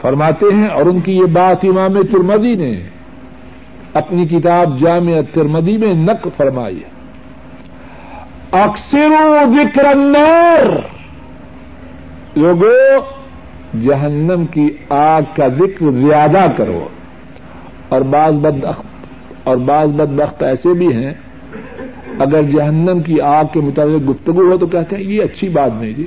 [0.00, 2.80] فرماتے ہیں، اور ان کی یہ بات امام ترمدی نے
[3.94, 6.80] اپنی کتاب جامع ترمدی میں نقل فرمائی
[8.52, 9.08] اکثر
[9.56, 10.66] ذکر النار۔
[12.36, 13.00] لوگوں
[13.82, 16.88] جہنم کی آگ کا ذکر زیادہ کرو۔
[17.88, 18.64] اور بعض بد
[19.44, 21.14] اور بعض بدبخت ایسے بھی ہیں،
[22.18, 25.92] اگر جہنم کی آگ کے مطابق گفتگو ہو تو کہتے ہیں، یہ اچھی بات نہیں
[25.92, 26.06] جی۔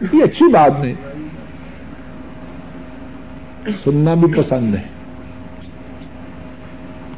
[0.00, 0.94] یہ اچھی بات نہیں۔
[3.84, 4.82] سننا بھی پسند ہے۔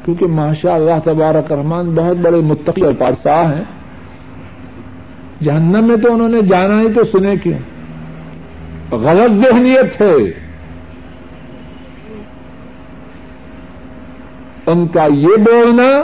[0.05, 3.63] کیونکہ ماشاء اللہ تبارک رحمان بہت بڑے متقی اور پارسا ہیں۔
[5.43, 7.59] جہنم میں تو انہوں نے جانا نہیں تو سنے کیوں؟
[8.95, 10.43] غلط ذہنیت ہے۔
[14.65, 16.03] ان کا یہ بولنا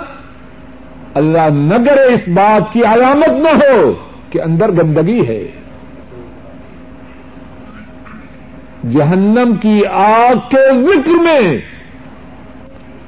[1.14, 3.94] اللہ نہ کرے اس بات کی علامت نہ ہو
[4.30, 5.48] کہ اندر گندگی ہے۔
[8.84, 11.58] جہنم کی آگ کے ذکر میں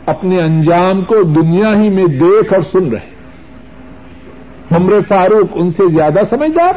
[0.06, 3.12] اپنے انجام کو دنیا ہی میں دیکھ اور سن رہے
[4.76, 6.74] عمر فاروق ان سے زیادہ سمجھدار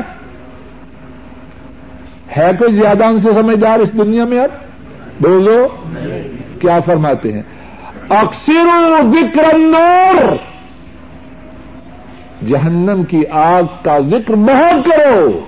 [2.36, 4.48] ہے کوئی زیادہ ان سے سمجھدار اس دنیا میں اب؟
[5.20, 5.66] بولو۔
[6.60, 7.42] کیا فرماتے ہیں؟
[8.08, 8.66] اکثر
[9.12, 10.34] ذکر النور۔
[12.48, 15.40] جہنم کی آگ کا ذکر بہت کرو۔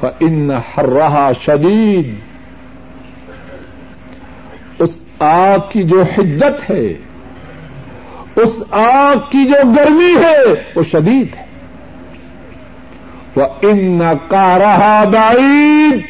[0.00, 2.14] فن ہر رہا شدید
[4.78, 6.86] اس آگ کی جو حدت ہے،
[8.36, 11.44] اس آگ کی جو گرمی ہے، وہ شدید ہے۔
[13.36, 16.00] وہ ان کا رہا بعید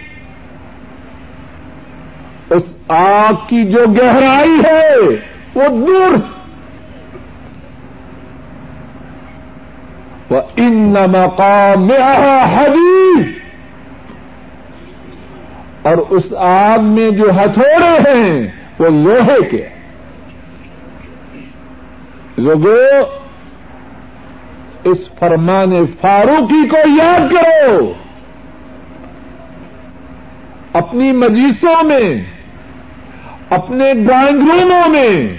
[2.50, 4.94] اس آگ کی جو گہرائی ہے،
[5.54, 6.16] وہ دور
[10.30, 11.90] وہ ان مقام
[12.54, 13.39] حدیث
[15.82, 18.46] اور اس آگ میں جو ہتھوڑے ہیں،
[18.78, 19.66] وہ لوہے کے۔
[22.38, 23.20] لوگوں
[24.84, 27.92] اس فرمان فاروقی کو یاد کرو۔
[30.72, 32.10] اپنی مجیسوں میں،
[33.50, 35.36] اپنے ڈرائنگ روموں میں،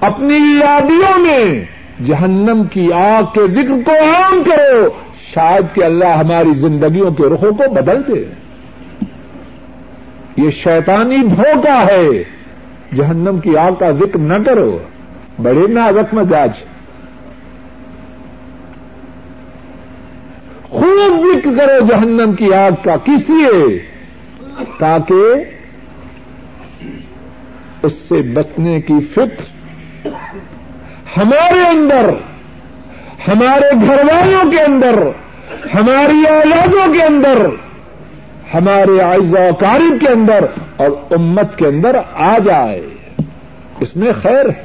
[0.00, 1.64] اپنی یادیوں میں
[2.06, 4.88] جہنم کی آگ کے ذکر کو عام کرو،
[5.34, 8.43] شاید کہ اللہ ہماری زندگیوں کے رخوں کو بدل دے۔
[10.36, 12.22] یہ شیطانی دھوکہ ہے۔
[12.96, 14.78] جہنم کی آگ کا ذکر نہ کرو۔
[15.42, 16.50] بڑے نازک مزاج۔
[20.62, 23.78] خوب ذکر کرو جہنم کی آگ کا۔ کس لیے؟
[24.78, 25.34] تاکہ
[27.82, 29.42] اس سے بچنے کی فکر
[31.16, 32.10] ہمارے اندر،
[33.28, 35.02] ہمارے گھر والوں کے اندر،
[35.74, 37.46] ہماری اولادوں کے اندر
[38.54, 39.00] ہمارے
[39.32, 40.44] و کارب کے اندر
[40.76, 42.86] اور امت کے اندر آ جائے۔
[43.80, 44.62] اس میں خیر ہے۔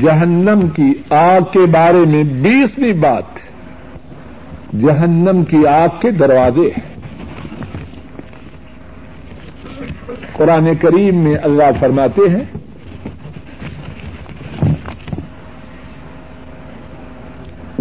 [0.00, 3.22] جہنم کی آگ کے بارے میں بیسویں بات۔
[4.80, 6.94] جہنم کی آگ کے دروازے۔ ہیں
[10.32, 12.44] قرآن کریم میں اللہ فرماتے ہیں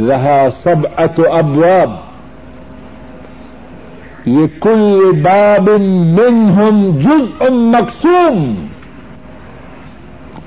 [0.10, 2.13] رہا سب ات ابواب۔
[4.26, 8.68] یہ کل باب منہم جز ام مقصوم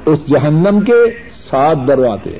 [0.06, 1.18] اس جہنم کے
[1.50, 2.38] سات دروازے۔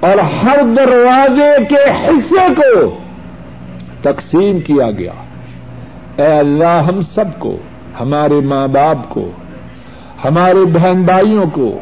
[0.00, 2.98] اور ہر دروازے کے حصے کو
[4.02, 5.12] تقسیم کیا گیا۔
[6.16, 7.56] اے اللہ، ہم سب کو،
[8.00, 9.30] ہمارے ماں باپ کو،
[10.24, 11.80] ہمارے بہن بھائیوں کو،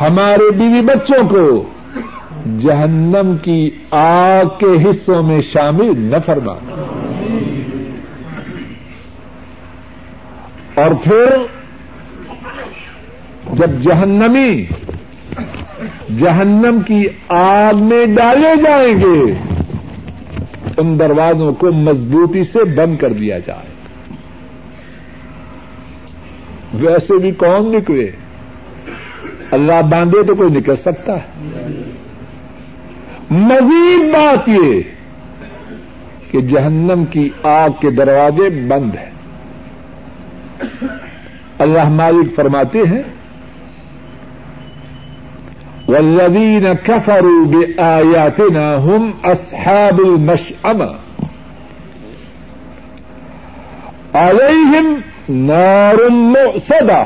[0.00, 1.62] ہمارے بیوی بچوں کو
[2.46, 6.52] جہنم کی آگ کے حصوں میں شامل نہ فرما۔
[10.74, 11.36] اور پھر
[13.52, 14.66] جب جہنمی
[16.18, 19.32] جہنم کی آگ میں ڈالے جائیں گے،
[20.76, 23.72] ان دروازوں کو مضبوطی سے بند کر دیا جائے۔
[26.74, 28.10] ویسے بھی کون نکلے؟
[29.50, 31.91] اللہ باندھے تو کوئی نکل سکتا ہے۔
[33.32, 34.82] مزید بات یہ
[36.30, 39.10] کہ جہنم کی آگ کے دروازے بند ہیں۔
[41.58, 43.02] اللہ مالک فرماتے ہیں
[45.88, 50.90] والذین کفروا بآیاتنا هم اصحاب المشأمہ
[54.12, 54.94] علیہم
[55.28, 57.04] نار مؤصدہ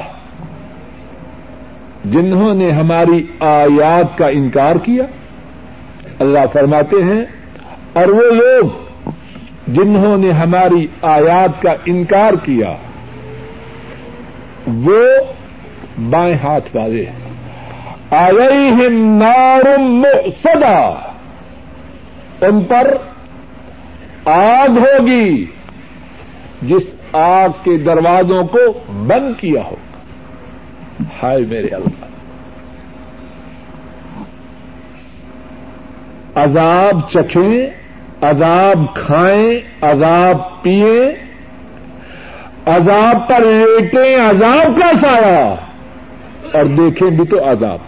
[2.05, 5.03] جنہوں نے ہماری آیات کا انکار کیا
[6.19, 7.23] اللہ فرماتے ہیں،
[7.93, 8.65] اور وہ لوگ
[9.69, 12.73] جنہوں نے ہماری آیات کا انکار کیا،
[14.67, 15.03] وہ
[16.11, 20.79] بائیں ہاتھ والے ہیں۔ علیہم نار مؤصدہ،
[22.41, 22.93] ان پر
[24.31, 25.45] آگ ہوگی
[26.63, 28.61] جس آگ کے دروازوں کو
[29.07, 32.06] بند کیا ہوگا ہائے میرے اللہ۔
[36.37, 37.67] عذاب چکھیں،
[38.21, 41.27] عذاب کھائیں، عذاب پیئیں۔
[42.67, 45.55] عذاب پر لیٹیں، عذاب کا سایہ۔
[46.53, 47.79] اور دیکھیں بھی تو عذاب۔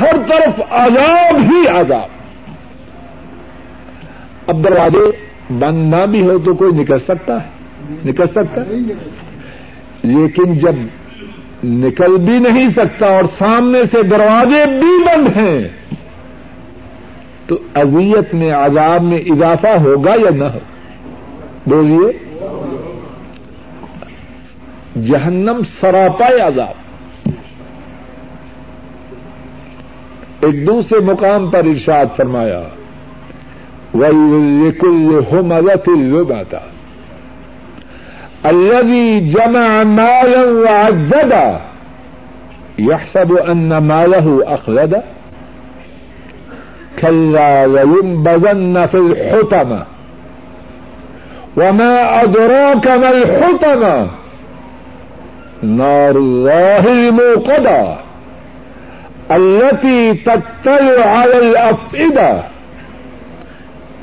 [0.00, 2.08] ہر طرف عذاب ہی عذاب۔
[4.46, 5.10] اب دروازے
[5.58, 7.48] بند نہ بھی ہو تو کوئی نکل سکتا ہے؟
[8.04, 8.72] نکل سکتا ہے؟
[10.02, 10.74] لیکن جب
[11.64, 15.68] نکل بھی نہیں سکتا اور سامنے سے دروازے بھی بند ہیں
[17.50, 20.58] تو اذیت میں عذاب میں اضافہ ہوگا یا نہ ہو؟
[21.66, 22.12] بولیے.
[25.06, 26.80] جہنم سراپا عذاب.
[30.40, 32.62] ایک دوسرے مقام پر ارشاد فرمایا
[33.94, 36.58] وہی کل ہو مزہ باتا
[38.44, 41.58] الذي جمع مالا وعددا
[42.78, 44.94] يحسب أن ماله أخلد
[46.98, 49.84] كلا وينبذن في الحطمة
[51.56, 54.08] وما أدراك ما الحطمة
[55.62, 57.96] نار الله الموقدة.
[59.30, 62.42] التي تطلع على الأفئدة.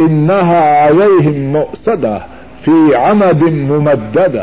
[0.01, 2.17] إنها عليهم مؤسده
[2.65, 4.37] فی عمد ممدد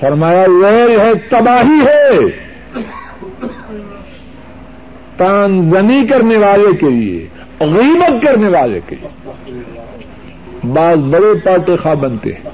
[0.00, 2.18] فرمایا ویل ہے، تباہی ہے.
[5.18, 7.28] تانزنی کرنے والے کے لیے،
[7.60, 9.32] غیبت کرنے والے کے لیے۔
[10.72, 12.50] بعض بڑے پاٹے خواہ بنتے ہیں۔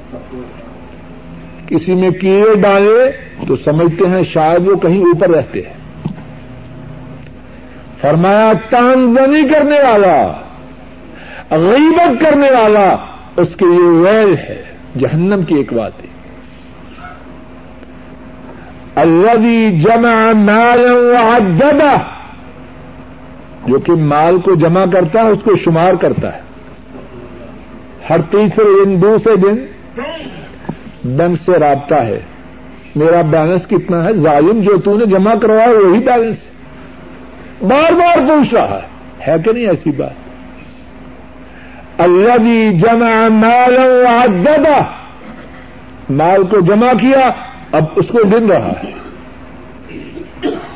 [1.67, 3.11] کسی میں کیڑے ڈالے
[3.49, 5.75] تو سمجھتے ہیں شاید وہ کہیں اوپر رہتے ہیں۔
[8.01, 10.33] فرمایا تانزنی کرنے والا،
[11.51, 12.97] غیبت کرنے والا
[13.37, 14.63] اس کے لیے ویل ہے۔
[14.99, 16.07] جہنم کی ایک بات ہے۔
[18.95, 22.14] اللہ جمع مال وعددہ۔
[23.67, 26.41] جو کہ مال کو جمع کرتا ہے، اس کو شمار کرتا ہے۔
[28.11, 29.57] ہر تیسرے دن، دوسرے دن
[31.05, 32.21] بینک سے رابطہ ہے۔
[32.97, 36.37] میرا بیلنس کتنا ہے؟ ظالم جو تو نے جمع کروایا، وہی بیلنس۔
[37.63, 38.79] بار بار پوچھ رہا
[39.27, 40.11] ہے۔ کہ نہیں ایسی بات؟
[42.01, 44.81] الذي جمع مالا وعدده
[46.11, 47.31] مال کو جمع کیا،
[47.73, 48.93] اب اس کو گن رہا ہے۔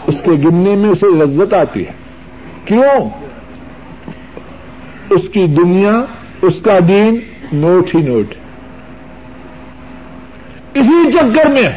[0.07, 1.98] اس کے گننے میں اسے لذت آتی ہے۔
[2.69, 3.09] کیوں؟
[5.11, 5.93] اس کی دنیا،
[6.43, 7.21] اس کا دین
[7.53, 8.35] نوٹ ہی نوٹ
[10.75, 11.69] اسی چکر میں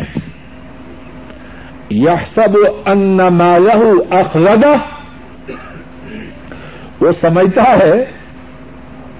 [1.89, 4.73] یہ سب ان مالہ اخلدہ
[6.99, 8.05] وہ سمجھتا ہے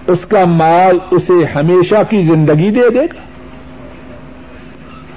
[0.08, 3.22] اس کا مال اسے ہمیشہ کی زندگی دے دے گا۔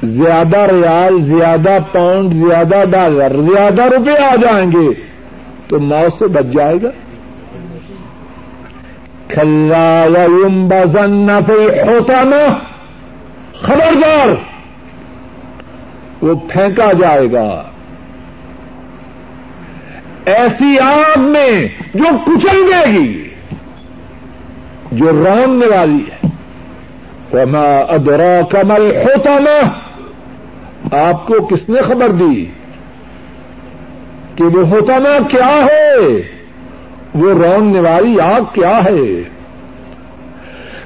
[0.03, 5.14] زیادہ ریال، زیادہ پاؤنڈ، زیادہ ڈالر، زیادہ روپے آ جائیں گے۔
[5.69, 6.89] تو موت سے بچ جائے گا۔
[9.29, 10.05] کھلا
[10.69, 12.59] بزن ہوتا نا
[13.61, 14.29] خبردار۔
[16.25, 17.63] وہ پھینکا جائے گا۔
[20.25, 23.29] ایسی آگ میں جو کچل دے گی،
[24.93, 26.29] جو روننے والی ہے۔
[27.33, 29.79] وما ادرا کمل ہوتا نا
[31.11, 32.47] آپ کو کس نے خبر دی؟
[34.37, 35.97] کہ وہ ہوتا نا کیا ہے؟
[37.15, 39.23] وہ روننے والی آگ کیا ہے؟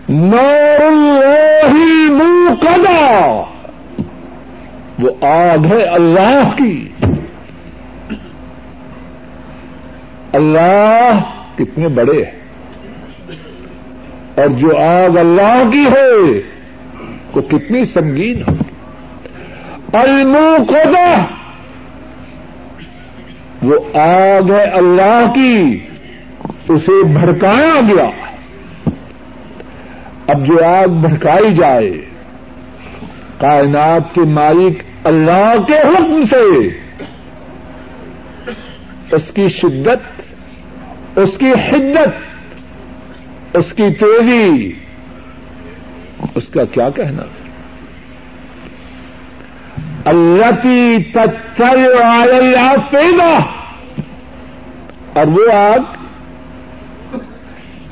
[0.08, 1.72] نور اللہ
[2.10, 3.42] موقدا
[4.98, 6.88] وہ آگ ہے اللہ کی۔
[10.32, 11.20] اللہ
[11.56, 12.38] کتنے بڑے ہیں۔
[14.34, 16.40] اور جو آگ اللہ کی ہے،
[17.34, 18.54] وہ کتنی سنگین ہو
[19.92, 21.37] الموقدہ۔
[23.62, 25.78] وہ آگ ہے اللہ کی،
[26.68, 28.10] اسے بھڑکایا گیا۔
[30.26, 32.04] اب جو آگ بھڑکائی جائے،
[33.38, 36.68] کائنات کے مالک اللہ کے حکم سے،
[39.14, 40.22] اس کی شدت،
[41.18, 44.72] اس کی حدت، اس کی تیزی،
[46.34, 47.22] اس کا کیا کہنا؟
[50.04, 51.86] اللہ کی تچل
[52.90, 53.38] پیدا
[55.12, 55.96] اور وہ آگ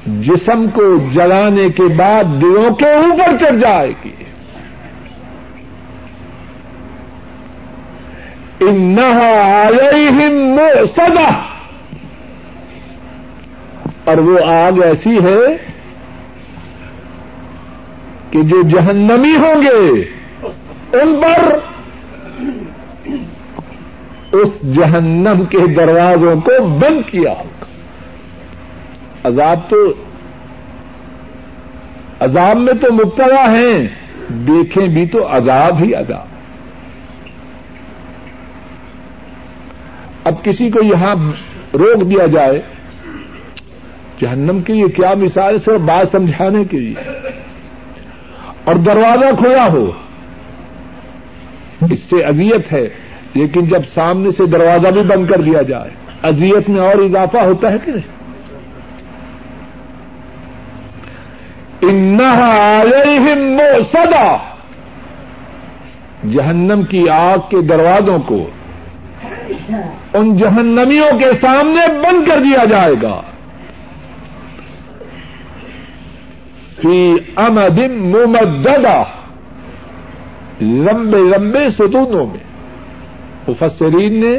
[0.06, 4.12] جسم کو جلانے کے بعد دلوں کے اوپر چڑھ جائے گی.
[8.60, 10.28] انہیں
[10.96, 11.28] سزا
[14.04, 15.56] اور وہ آگ ایسی ہے
[18.30, 20.00] کہ جو جہنمی ہوں گے،
[21.00, 21.56] ان پر
[24.32, 27.64] اس جہنم کے دروازوں کو بند کیا ہوگا۔
[29.24, 29.92] عذاب تو
[32.20, 33.86] عذاب میں تو مبتلا ہیں،
[34.30, 36.26] دیکھیں بھی تو عذاب ہی عذاب۔
[40.24, 41.14] اب کسی کو یہاں
[41.76, 42.62] روک دیا جائے،
[44.20, 47.28] جہنم کی یہ کیا مثال ہے؟ صرف بات سمجھانے کے لیے۔
[48.64, 49.92] اور دروازہ کھولا ہو۔
[51.90, 52.86] اس سے اذیت ہے،
[53.34, 55.90] لیکن جب سامنے سے دروازہ بھی بند کر دیا جائے،
[56.22, 57.92] اذیت میں اور اضافہ ہوتا ہے کہ
[63.92, 64.36] سدا
[66.32, 68.38] جہنم کی آگ کے دروازوں کو
[70.14, 73.20] ان جہنمیوں کے سامنے بند کر دیا جائے گا۔
[76.80, 76.96] فی
[77.36, 79.02] امد ممددہ
[80.62, 82.44] لمبے لمبے ستونوں میں۔
[83.48, 84.38] مفسرین نے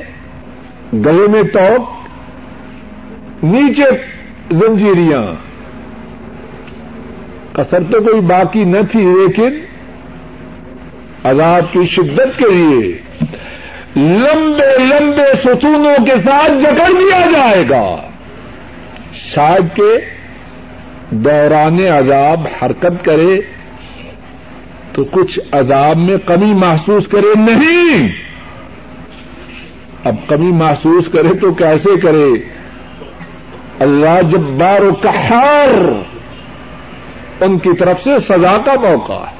[0.93, 1.89] گلے میں ٹوپ
[3.43, 3.89] نیچے
[4.51, 5.23] زنجیریاں۔
[7.53, 9.59] کسر تو کوئی باقی نہ تھی، لیکن
[11.23, 12.97] عذاب کی شدت کے لیے
[13.95, 17.95] لمبے لمبے ستونوں کے ساتھ جکڑ دیا جائے گا۔
[19.13, 20.05] شاید کے
[21.09, 23.56] دوران عذاب حرکت کرے
[24.97, 28.07] تو کچھ عذاب میں کمی محسوس کرے نہیں۔
[30.03, 32.29] اب کمی محسوس کرے تو کیسے کرے؟
[33.79, 35.69] اللہ جب بار و کہار
[37.41, 39.35] ان کی طرف سے سزا کا موقع ہے۔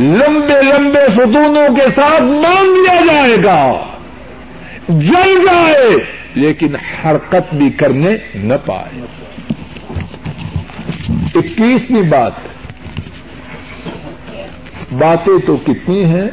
[0.00, 3.72] لمبے لمبے ستونوں کے ساتھ مان دیا جائے گا۔
[4.88, 5.88] جل جائے،
[6.34, 9.00] لیکن حرکت بھی کرنے نہ پائے۔
[11.34, 12.49] اکیسویں بات۔
[14.98, 16.28] باتیں تو کتنی ہیں؟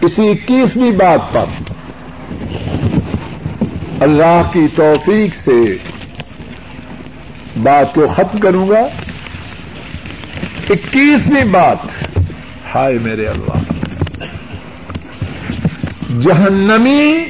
[0.00, 1.44] اسی اکیسویں بات پر۔
[4.00, 5.76] اللہ کی توفیق سے
[7.62, 8.80] بات کو ختم کروں گا۔
[10.70, 11.76] اکیسویں بات۔
[12.74, 13.72] ہائے میرے اللہ۔
[16.20, 17.24] جہنمی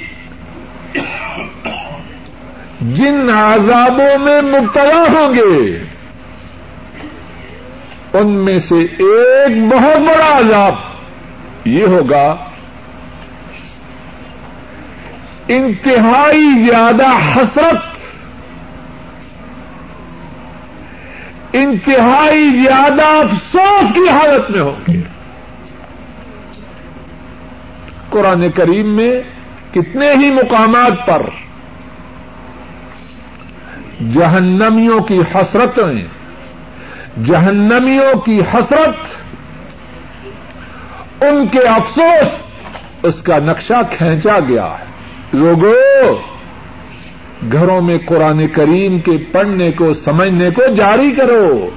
[2.80, 5.95] جن عذابوں میں مبتلا ہوں گے۔
[8.18, 10.74] ان میں سے ایک بہت بڑا عذاب
[11.64, 12.36] یہ ہوگا
[15.48, 17.82] انتہائی زیادہ حسرت،
[21.52, 25.00] انتہائی زیادہ افسوس کی حالت میں ہوں گے۔
[28.10, 29.22] قرآن کریم میں
[29.74, 31.22] کتنے ہی مقامات پر
[34.14, 36.15] جہنمیوں کی حسرتیں
[37.24, 38.96] جہنمیوں کی حسرت،
[41.22, 42.28] ان کے افسوس،
[43.02, 44.84] اس کا نقشہ کھینچا گیا ہے۔
[45.32, 46.12] لوگوں
[47.52, 51.70] گھروں میں قرآن کریم کے پڑھنے کو، سمجھنے کو جاری کرو۔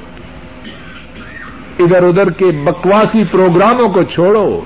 [1.80, 4.62] ادھر ادھر کے بکواسی پروگراموں کو چھوڑو۔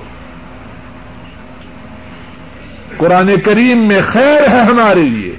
[2.96, 5.36] قرآن کریم میں خیر ہے ہمارے لیے۔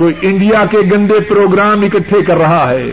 [0.00, 2.90] کوئی انڈیا کے گندے پروگرام اکٹھے کر رہا ہے،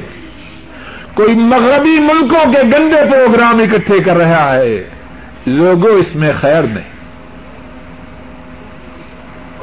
[1.14, 4.84] کوئی مغربی ملکوں کے گندے پروگرام اکٹھے کر رہا ہے،
[5.46, 6.88] لوگوں اس میں خیر نہیں۔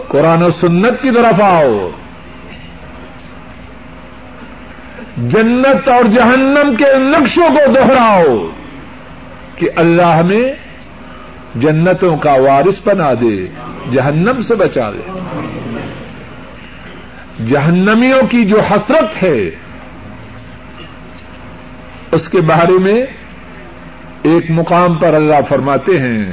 [0.09, 1.91] قرآن و سنت کی طرف آؤ۔
[5.17, 8.51] جنت اور جہنم کے نقشوں کو دوہراؤ
[9.57, 10.53] کہ اللہ ہمیں
[11.55, 13.47] جنتوں کا وارث بنا دے،
[13.93, 15.19] جہنم سے بچا دے۔
[17.49, 19.51] جہنمیوں کی جو حسرت ہے،
[22.13, 23.07] اس کے بارے میں
[24.23, 26.27] ایک مقام پر اللہ فرماتے ہیں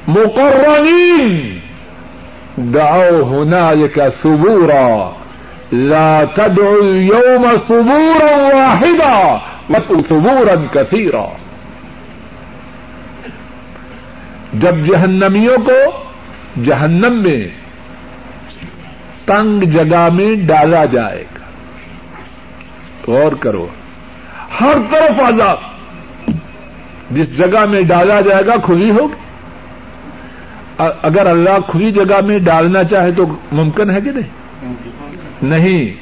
[0.07, 1.65] مُقَرَّنِينَ
[2.57, 5.13] دعوا هنالك ثبورا
[5.71, 11.27] لا تدعوا اليوم ثبورا واحدا وادعوا ثبورا كثيرا
[14.59, 16.03] جب جہنمیوں کو
[16.63, 17.47] جہنم میں
[19.25, 21.45] تنگ جگہ میں ڈالا جائے گا۔
[23.07, 23.67] غور کرو۔
[24.61, 25.57] ہر طرف عذاب۔
[27.11, 29.13] جس جگہ میں ڈالا جائے گا، کھلی ہوگی۔
[31.01, 34.29] اگر اللہ کھلی جگہ میں ڈالنا چاہے تو ممکن ہے کہ نہیں؟
[35.41, 35.93] نہیں۔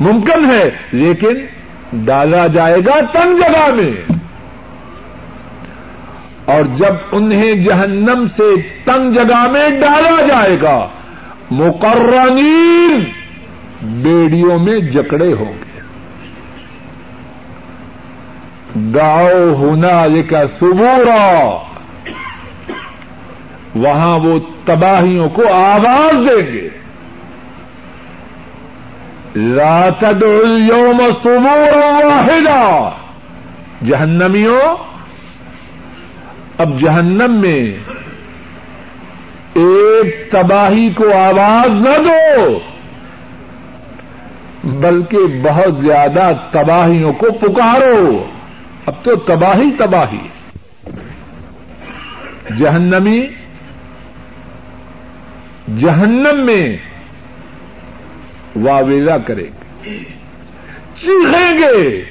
[0.00, 1.34] ممکن ہے، لیکن
[1.92, 4.13] ڈالا جائے گا تنگ جگہ میں۔
[6.44, 10.88] اور جب انہیں جہنم سے تنگ جگہ میں ڈالا جائے گا
[11.50, 13.04] مقررین
[13.82, 15.80] بیڑیوں میں جکڑے ہوں گے۔
[18.94, 21.58] گاؤ ہونا کا سبورا
[23.74, 26.68] وہاں وہ تباہیوں کو آواز دیں گے۔
[29.56, 32.90] راتد اليوم سبورا واحدا۔
[33.86, 34.93] جہنمیوں
[36.58, 37.76] اب جہنم میں
[39.54, 42.58] ایک تباہی کو آواز نہ دو،
[44.64, 48.24] بلکہ بہت زیادہ تباہیوں کو پکارو۔
[48.86, 50.28] اب تو تباہی تباہی۔
[52.58, 53.26] جہنمی،
[55.80, 56.76] جہنم میں
[58.56, 59.98] واویلا کریں گے۔
[61.00, 62.04] چیخیں گے۔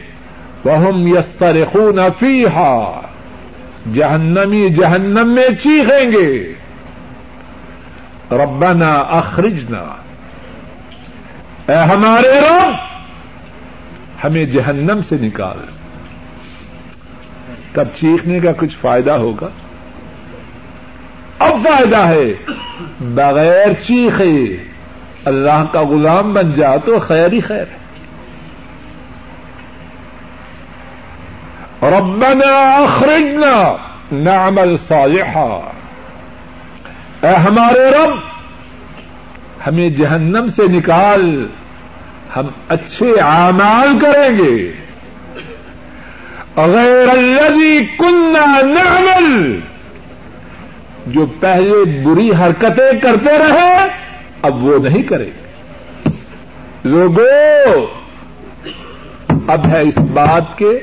[0.65, 3.01] وہ یستر خون فیحا
[3.93, 6.53] جہنمی جہنم میں چیخیں گے۔
[8.31, 9.95] ربنا اخرجنا۔
[11.67, 12.73] اے ہمارے رب،
[14.23, 15.57] ہمیں جہنم سے نکال۔
[17.73, 19.47] تب چیخنے کا کچھ فائدہ ہوگا؟
[21.39, 22.33] اب فائدہ ہے۔
[22.99, 24.57] بغیر چیخے
[25.25, 27.82] اللہ کا غلام بن جا تو خیر ہی خیر ہے۔
[31.83, 33.75] ربنا اخرجنا
[34.11, 35.71] نعمل صالحا۔
[37.21, 38.11] اے ہمارے رب،
[39.67, 41.45] ہمیں جہنم سے نکال،
[42.35, 44.71] ہم اچھے اعمال کریں گے۔
[46.55, 49.59] غیر الذي كنا نعمل،
[51.05, 53.87] جو پہلے بری حرکتیں کرتے رہے،
[54.41, 55.29] اب وہ نہیں کرے۔
[56.83, 57.85] لوگوں
[59.47, 60.79] اب ہے اس بات کے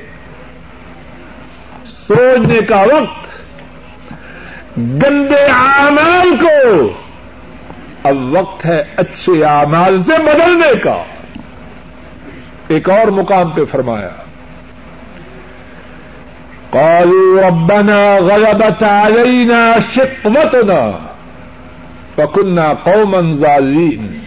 [2.16, 3.26] سوچنے کا وقت،
[4.78, 6.92] گندے اعمال کو
[8.02, 11.02] اب وقت ہے اچھے اعمال سے بدلنے کا۔
[12.68, 14.08] ایک اور مقام پہ فرمایا،
[16.70, 20.90] قالوا ربنا غلبت علينا شقوتنا
[22.16, 24.20] فكنا قوما ظالمين۔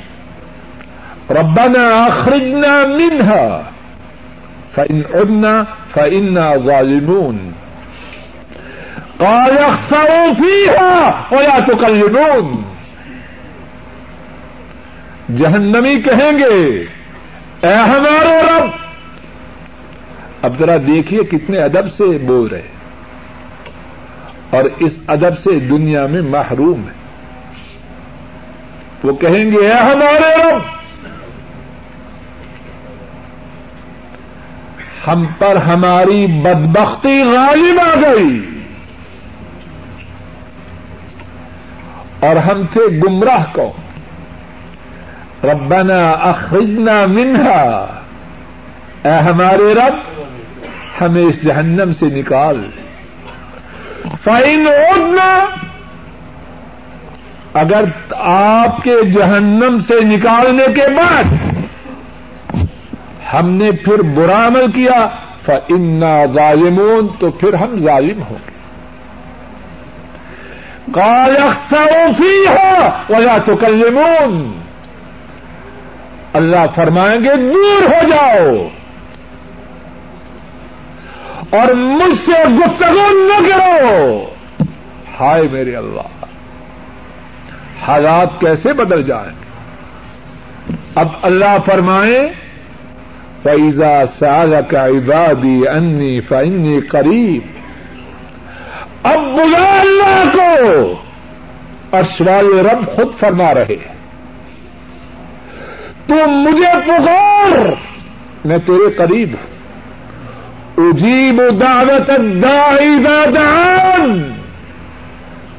[1.30, 3.62] ربنا اخرجنا منها،
[4.76, 5.64] فإن عدنا
[5.94, 7.52] فإنا ظالمون۔
[9.24, 12.62] قال اخسروا فيها ولا تكلمون
[15.38, 16.86] جہنمی کہیں گے،
[17.62, 18.70] اے ہمارے رب!
[20.42, 22.68] اب ذرا دیکھیے کتنے ادب سے بول رہے
[24.50, 26.94] اور اس ادب سے دنیا میں محروم ہے
[29.04, 30.62] وہ کہیں گے، اے ہمارے رب!
[35.08, 38.53] ہم پر ہماری بدبختی غالب آ گئی۔
[42.24, 43.74] اور ہم تھے گمراہ کو۔
[45.44, 47.86] ربنا اخرجنا منہا۔
[49.04, 50.24] اے ہمارے رب،
[51.02, 52.70] ہمیں اس جہنم سے نکال۔
[54.24, 55.46] فائن اوڈنا
[57.54, 57.84] اگر
[58.20, 61.24] آپ کے جہنم سے نکالنے کے بعد
[63.34, 65.08] ہم نے پھر برا عمل کیا
[65.46, 68.53] فنا ظالمون، تو پھر ہم ظالم ہوں گے۔
[70.92, 74.60] کالفی ہو ویا تو کلمون
[76.34, 78.68] اللہ فرمائیں گے، دور ہو جاؤ۔
[81.50, 84.26] اور مجھ سے گفتگو نہ کرو۔
[85.20, 86.26] ہائے میرے اللہ،
[87.88, 89.44] حالات کیسے بدل جائیں؟
[90.96, 92.34] اب اللہ فرمائے
[93.44, 97.42] فیضا سال کا عبادی انی فنی قریب
[99.04, 100.94] اب بلا اللہ کو۔
[101.92, 103.76] اشوال رب خود فرما رہے
[106.08, 107.74] تو مجھے پکار۔
[108.46, 109.54] میں تیرے قریب ہوں۔
[110.78, 112.08] اجیب دعوت
[112.44, 114.32] دائی دان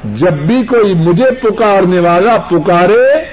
[0.03, 3.23] جب بھی کوئی مجھے پکارنے والا پکارے،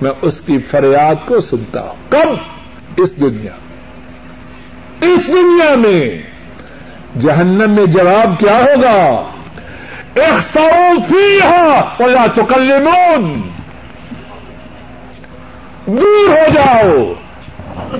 [0.00, 2.28] میں اس کی فریاد کو سنتا ہوں۔ کب؟
[2.96, 3.52] اس دنیا۔
[5.00, 6.22] اس دنیا میں۔
[7.20, 9.31] جہنم میں جواب کیا ہوگا؟
[10.14, 10.68] ایک سو
[11.08, 11.38] فی
[11.98, 12.86] یا چکل
[15.86, 17.12] دور ہو جاؤ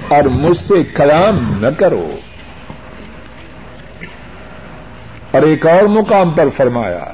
[0.08, 2.10] اور مجھ سے کلام نہ کرو۔
[5.30, 7.04] اور ایک اور مقام پر فرمایا۔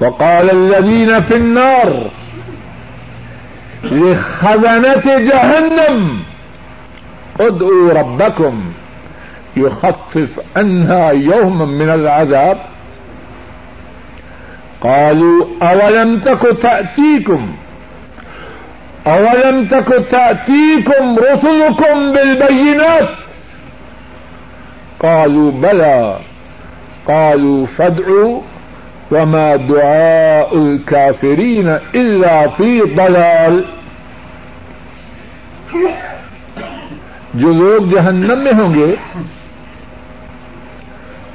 [0.00, 1.86] وقال الذين في النار،
[3.84, 6.22] لخزنة جهنم،
[7.38, 8.70] ادعوا ربكم۔
[9.56, 12.58] يخفف عنها يوما من العذاب.
[14.80, 17.52] قالوا، أولم تك تأتيكم؟
[19.06, 23.08] اولم تک تأتيكم رسلكم بالبينات؟
[25.02, 26.18] قالوا، بلى.
[27.06, 28.40] قالوا، فادعوا.
[29.12, 33.62] وما دعاء الكافرين إلا في ضلال.
[37.34, 38.94] جو لوگ جہنم میں ہوں گے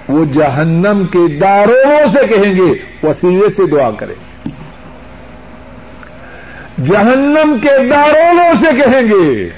[0.08, 2.72] وہ جہنم کے داروں سے کہیں گے،
[3.04, 4.16] وسیلے سے دعا کریں
[6.86, 9.50] جہنم کے دارولوں سے کہیں گے،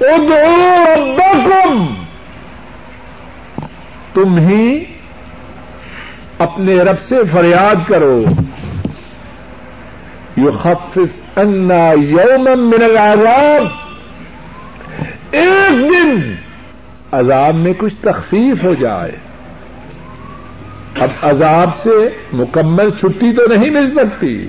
[0.00, 1.86] ادعو ربکم۔
[4.14, 4.84] تم ہی
[6.38, 8.24] اپنے رب سے فریاد کرو۔
[10.36, 13.62] یو خفف انا یوم من العذاب۔
[15.30, 16.34] ایک دن
[17.12, 19.12] عذاب میں کچھ تخفیف ہو جائے۔
[21.00, 24.48] اب عذاب سے مکمل چھٹی تو نہیں مل سکتی۔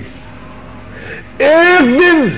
[1.38, 2.28] ایک دن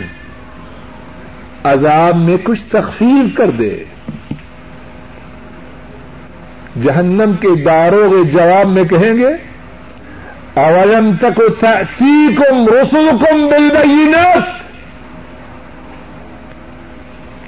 [1.65, 3.85] عذاب میں کچھ تخفیف کر دے۔
[6.83, 9.31] جہنم کے داروں کے جواب میں کہیں گے،
[10.55, 11.41] اولم تک
[12.37, 13.77] کم رسول کم بل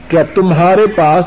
[0.08, 1.24] کیا تمہارے پاس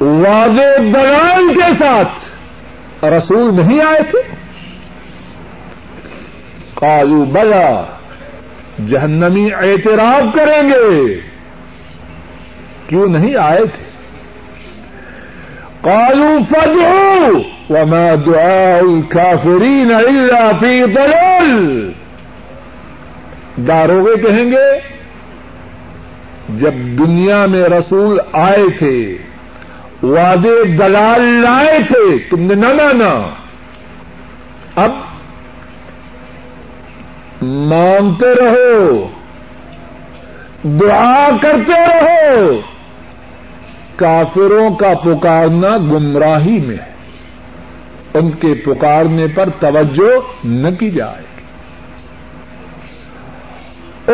[0.00, 2.30] واضح دلال کے ساتھ
[3.04, 4.18] رسول نہیں آئے تھے۔
[6.74, 7.84] کالو بلا،
[8.88, 11.20] جہنمی اعتراف کریں گے۔
[12.86, 13.90] کیوں نہیں آئے تھے؟
[15.80, 17.38] کالو فجو
[17.70, 21.92] وما دعاء الكافرين الا في ضلال۔
[23.56, 24.80] داروگے کہیں گے،
[26.48, 29.16] جب دنیا میں رسول آئے تھے۔
[30.02, 33.28] وعدے دلال لائے تھے، تم نے نہ مانا۔
[34.76, 34.90] اب
[37.42, 39.08] مانگتے رہو،
[40.64, 42.60] دعا کرتے رہو۔
[43.96, 46.90] کافروں کا پکارنا گمراہی میں ہے۔
[48.14, 51.22] ان کے پکارنے پر توجہ نہ کی جائے۔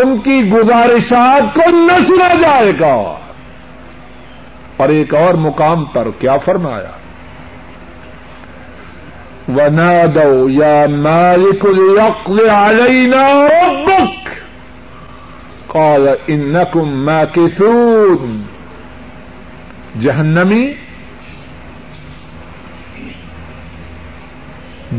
[0.01, 3.25] ان کی گزارشات کو نہ سنا جائے گا۔
[4.76, 6.90] اور ایک اور مقام پر کیا فرمایا؟
[9.48, 14.28] ونادوا يا مالك ليقضي علينا ربك
[15.66, 18.42] قال انكم ماكثون
[20.02, 20.72] جہنمی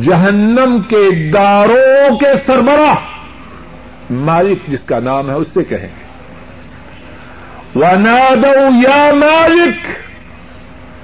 [0.01, 2.95] جہنم کے داروں کے سربراہ
[4.09, 6.06] مالک جس کا نام ہے اس سے کہیں۔ گے
[7.77, 9.87] ونادوا یا مالک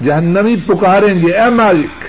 [0.03, 2.03] جہنمی پکاریں گے، اے مالک۔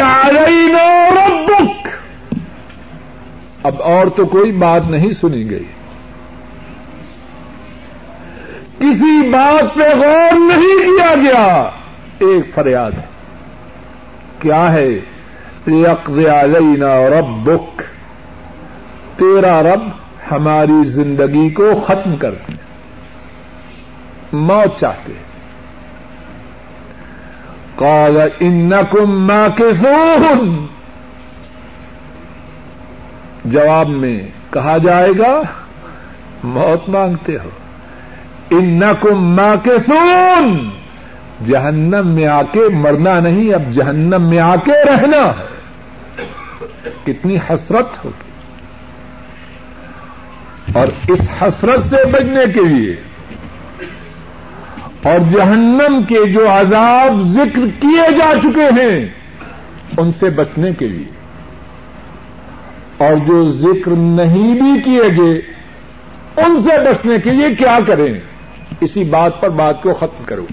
[0.00, 1.88] علينا ربك۔
[3.62, 5.64] اب اور تو کوئی بات نہیں سنی گئی۔
[8.78, 11.70] کسی بات پہ غور نہیں کیا گیا۔
[12.18, 13.06] ایک فریاد ہے۔
[14.38, 14.88] کیا ہے؟
[15.66, 17.82] یقض علینا ربک
[19.18, 22.52] تیرا رب ہماری زندگی کو ختم کر دے
[24.32, 25.34] موت چاہتے ہیں۔
[27.76, 30.66] قال انکم ماکثون۔
[33.44, 35.42] جواب میں کہا جائے گا،
[36.44, 37.50] موت مانگتے ہو۔
[38.50, 40.70] انکم ماکثون۔
[41.46, 45.32] جہنم میں آ کے مرنا نہیں، اب جہنم میں آ کے رہنا۔
[47.06, 48.23] کتنی حسرت ہوگی۔
[50.74, 52.96] اور اس حسرت سے بچنے کے لیے
[55.02, 59.08] اور جہنم کے جو عذاب ذکر کیے جا چکے ہیں،
[59.98, 61.10] ان سے بچنے کے لیے۔
[62.98, 65.40] اور جو ذکر نہیں بھی کیے گئے،
[66.36, 68.14] ان سے بچنے کے لیے کیا کریں؟
[68.80, 70.46] اسی بات پر بات کو ختم کروں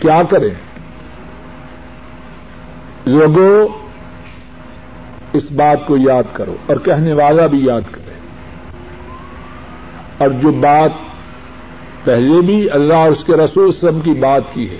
[0.00, 0.50] کیا کریں؟
[3.06, 3.79] لوگوں
[5.32, 8.12] اس بات کو یاد کرو اور کہنے والا بھی یاد کرے۔
[10.18, 10.90] اور جو بات
[12.04, 14.76] پہلے بھی اللہ اور اس کے رسول سم کی بات کی ہے،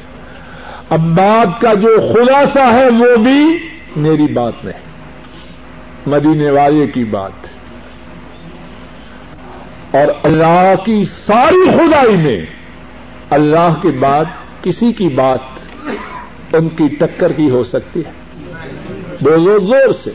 [0.91, 4.91] اب بات کا جو خلاصہ ہے وہ بھی میری بات نہیں
[6.07, 7.33] مدینے والے کی بات
[9.95, 12.47] اور اللہ کی ساری خدائی میں
[13.31, 14.25] اللہ کے بعد
[14.63, 15.39] کسی کی بات
[16.53, 18.20] ان کی ٹکر کی ہو سکتی ہے۔
[19.21, 20.11] بولو زور سے۔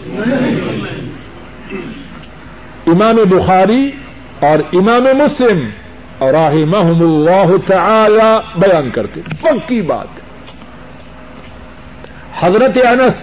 [2.88, 3.92] امام بخاری
[4.40, 5.70] اور امام مسلم
[6.18, 10.08] اور رحمہم اللہ تعالی بیان کرتے پکی بات
[12.40, 13.18] حضرت انس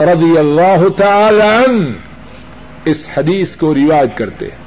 [0.00, 1.88] رضی اللہ تعالی عنہ
[2.84, 4.64] اس حدیث کو رواج کرتے ہیں۔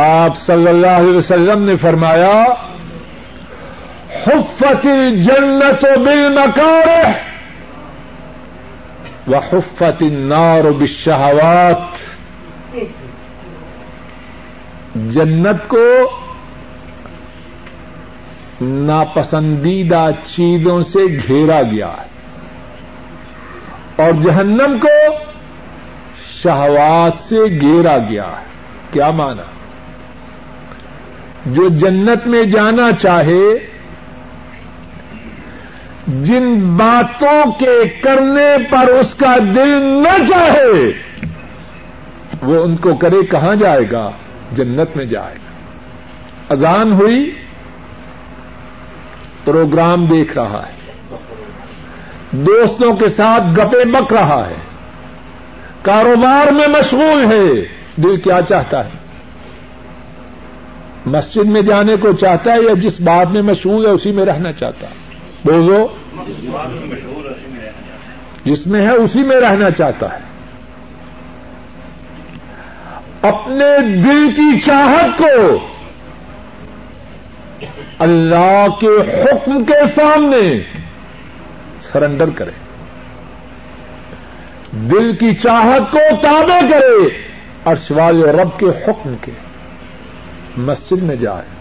[0.00, 2.44] آپ صلی اللہ علیہ وسلم نے فرمایا،
[4.26, 7.29] حفت الجنت بالمکارہ
[9.30, 11.98] وحفت النار بالشہوات
[15.14, 15.86] جنت کو
[18.60, 22.08] ناپسندیدہ چیزوں سے گھیرا گیا ہے
[23.96, 24.96] اور جہنم کو
[26.42, 28.48] شہوات سے گھیرا گیا ہے
[28.92, 29.42] کیا مانا
[31.46, 33.42] جو جنت میں جانا چاہے
[36.10, 40.92] جن باتوں کے کرنے پر اس کا دل نہ چاہے،
[42.42, 44.10] وہ ان کو کرے کہاں جائے گا؟
[44.52, 45.50] جنت میں جائے گا۔
[46.48, 47.30] اذان ہوئی،
[49.44, 50.80] پروگرام دیکھ رہا ہے۔
[52.30, 54.54] دوستوں کے ساتھ گپے بک رہا ہے۔
[55.82, 57.52] کاروبار میں مشغول ہے۔
[57.96, 58.90] دل کیا چاہتا ہے؟
[61.06, 64.52] مسجد میں جانے کو چاہتا ہے یا جس بات میں مشہور ہے، اسی میں رہنا
[64.52, 65.09] چاہتا ہے؟
[65.44, 65.86] بولو
[68.44, 70.18] جس میں ہے اسی میں رہنا چاہتا ہے۔
[73.22, 75.68] اپنے دل کی چاہت کو
[77.98, 80.60] اللہ کے حکم کے سامنے
[81.92, 82.50] سرنڈر کرے۔
[84.72, 87.08] دل کی چاہت کو تابع کرے
[87.62, 89.32] اور سوال رب کے حکم کے
[90.56, 91.59] مسجد میں جائے۔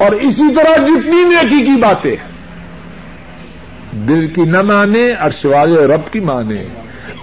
[0.00, 2.16] اور اسی طرح جتنی نیکی کی باتیں
[3.92, 6.64] دل کی نہ مانے اور سوال رب کی مانے۔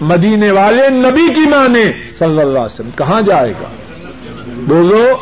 [0.01, 1.83] مدینے والے نبی کی مانے۔
[2.19, 3.69] صلی اللہ علیہ وسلم، کہاں جائے گا؟
[4.47, 5.17] بولو۔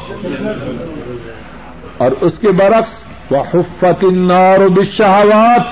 [1.97, 2.89] اور اس کے برعکس
[3.31, 5.63] وہ حفت النار بشہوات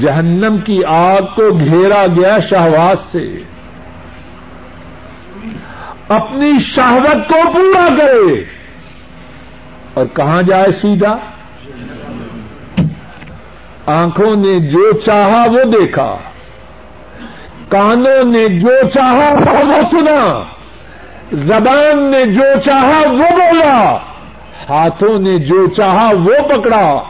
[0.00, 3.36] جہنم کی آگ کو گھیرا گیا شہوات سے۔
[6.08, 8.53] اپنی شہوت کو پورا کرے۔
[9.94, 11.16] اور کہاں جائے سیدھا؟
[13.86, 16.16] آنکھوں نے جو چاہا وہ دیکھا۔
[17.68, 19.34] کانوں نے جو چاہا
[19.66, 20.42] وہ سنا۔
[21.32, 23.96] زبان نے جو چاہا وہ بولا۔
[24.68, 27.02] ہاتھوں نے جو چاہا وہ پکڑا۔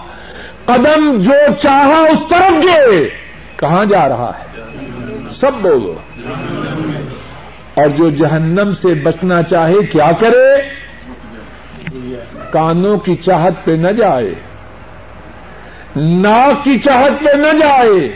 [0.65, 3.09] قدم جو چاہا اس طرف گئے۔
[3.57, 4.61] کہاں جا رہا ہے؟
[5.41, 5.95] سب بولو۔
[7.75, 10.84] اور جو جہنم سے بچنا چاہے کیا کرے؟
[12.55, 14.35] کانوں کی چاہت پہ نہ جائے،
[15.97, 18.09] ناک کی چاہت پہ نہ جائے،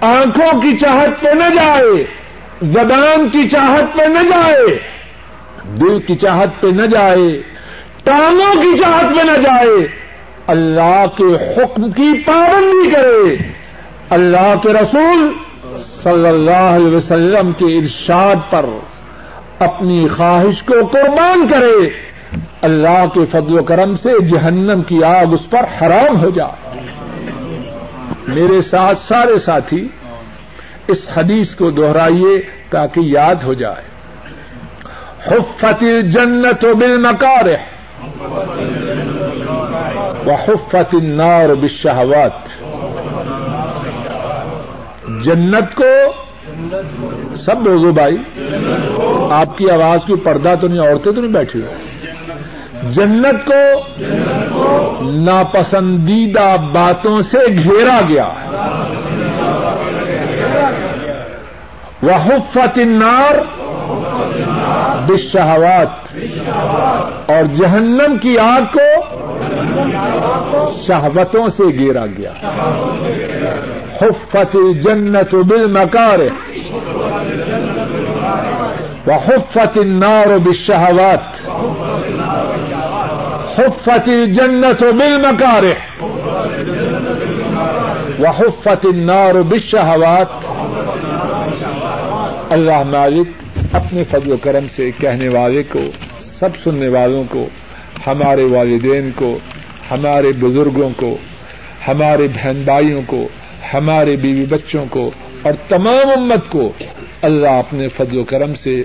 [0.00, 2.04] آنکھوں کی چاہت پہ نہ جائے،
[2.62, 4.78] زبان کی چاہت پہ نہ جائے،
[5.80, 7.28] دل کی چاہت پہ نہ جائے،
[8.04, 9.86] ٹانگوں کی چاہت پہ نہ جائے،
[10.46, 13.36] اللہ کے حکم کی پابندی کرے۔
[14.10, 15.32] اللہ کے رسول
[16.02, 18.66] صلی اللہ علیہ وسلم کے ارشاد پر
[19.58, 21.88] اپنی خواہش کو قربان کرے۔
[22.60, 26.78] اللہ کے فضل و کرم سے جہنم کی آگ اس پر حرام ہو جائے۔
[28.28, 29.88] میرے ساتھ سارے ساتھی،
[30.88, 33.82] اس حدیث کو دوہرائیے تاکہ یاد ہو جائے۔
[35.26, 37.46] حفت جنت و بل مکار
[40.24, 42.36] وہ حفت النار بشہوات
[45.24, 45.92] جنت کو
[47.36, 48.16] سب بولو بھائی،
[49.30, 51.72] آپ کی آواز کی پردہ تو نہیں، عورتیں تو نہیں بیٹھی ہو
[52.90, 53.80] جنت کو
[55.10, 58.28] ناپسندیدہ باتوں سے گھیرا گیا۔
[62.02, 63.34] وہ حفت النار
[65.08, 66.18] بشہوات
[67.30, 69.16] اور جہنم کی آگ کو
[70.86, 72.32] شہوتوں سے گیرا گیا۔
[74.02, 76.18] حفت جنت بل مکار
[79.26, 81.33] حفت النار بالشہوات
[83.58, 85.62] حفت جنت بل مکار
[88.20, 90.44] وحفت النار بالشہوات
[92.52, 93.28] اللہ مالک
[93.74, 95.80] اپنے فضل و کرم سے کہنے والے کو،
[96.38, 97.46] سب سننے والوں کو،
[98.06, 99.38] ہمارے والدین کو،
[99.90, 101.16] ہمارے بزرگوں کو،
[101.88, 103.28] ہمارے بہن بھائیوں کو،
[103.74, 105.10] ہمارے بیوی بچوں کو
[105.42, 106.72] اور تمام امت کو
[107.22, 108.82] اللہ اپنے فضل و کرم سے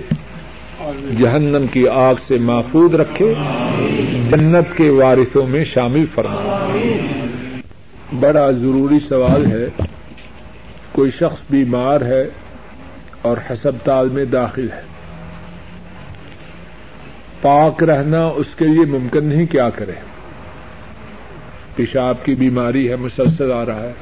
[1.18, 3.34] جہنم کی آگ سے محفوظ رکھے،
[4.30, 6.66] جنت کے وارثوں میں شامل فرما۔
[8.20, 9.82] بڑا ضروری سوال ہے،
[10.92, 12.28] کوئی شخص بیمار ہے
[13.22, 14.80] اور ہسپتال میں داخل ہے۔
[17.42, 19.92] پاک رہنا اس کے لیے ممکن نہیں، کیا کرے؟
[21.76, 23.92] پیشاب کی بیماری ہے، مسلسل آ رہا ہے۔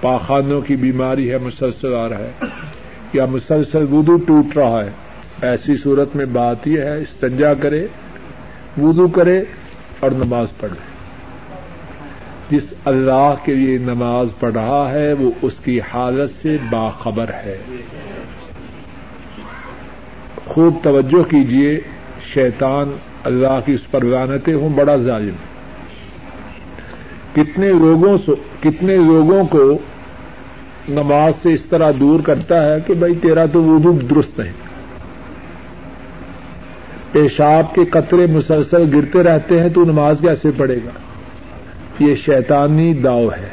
[0.00, 2.44] پاخانوں کی بیماری ہے، مسلسل آ رہا ہے۔
[3.12, 4.90] یا مسلسل وضو ٹوٹ رہا ہے۔
[5.42, 7.86] ایسی صورت میں بات یہ ہے، استنجا کرے،
[8.82, 9.42] وضو کرے
[10.00, 10.92] اور نماز پڑھے
[12.50, 17.58] جس اللہ کے لیے نماز پڑھ رہا ہے، وہ اس کی حالت سے باخبر ہے۔
[20.46, 21.80] خوب توجہ کیجیے
[22.34, 22.92] شیطان
[23.24, 25.34] اللہ کی اس پر لانتیں ہوں، بڑا ظالم۔
[27.34, 28.18] کتنے لوگوں
[28.60, 29.78] کتنے لوگوں کو
[30.88, 34.71] نماز سے اس طرح دور کرتا ہے کہ بھائی تیرا تو وضو درست نہیں۔
[37.12, 40.90] پیشاب کے قطرے مسلسل گرتے رہتے ہیں تو نماز کیسے پڑے گا۔
[41.98, 43.48] یہ شیطانی داؤ ہے۔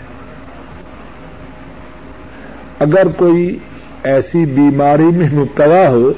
[2.80, 3.57] اگر کوئی
[4.03, 6.14] ایسی بیماری میں مبتلا ہو،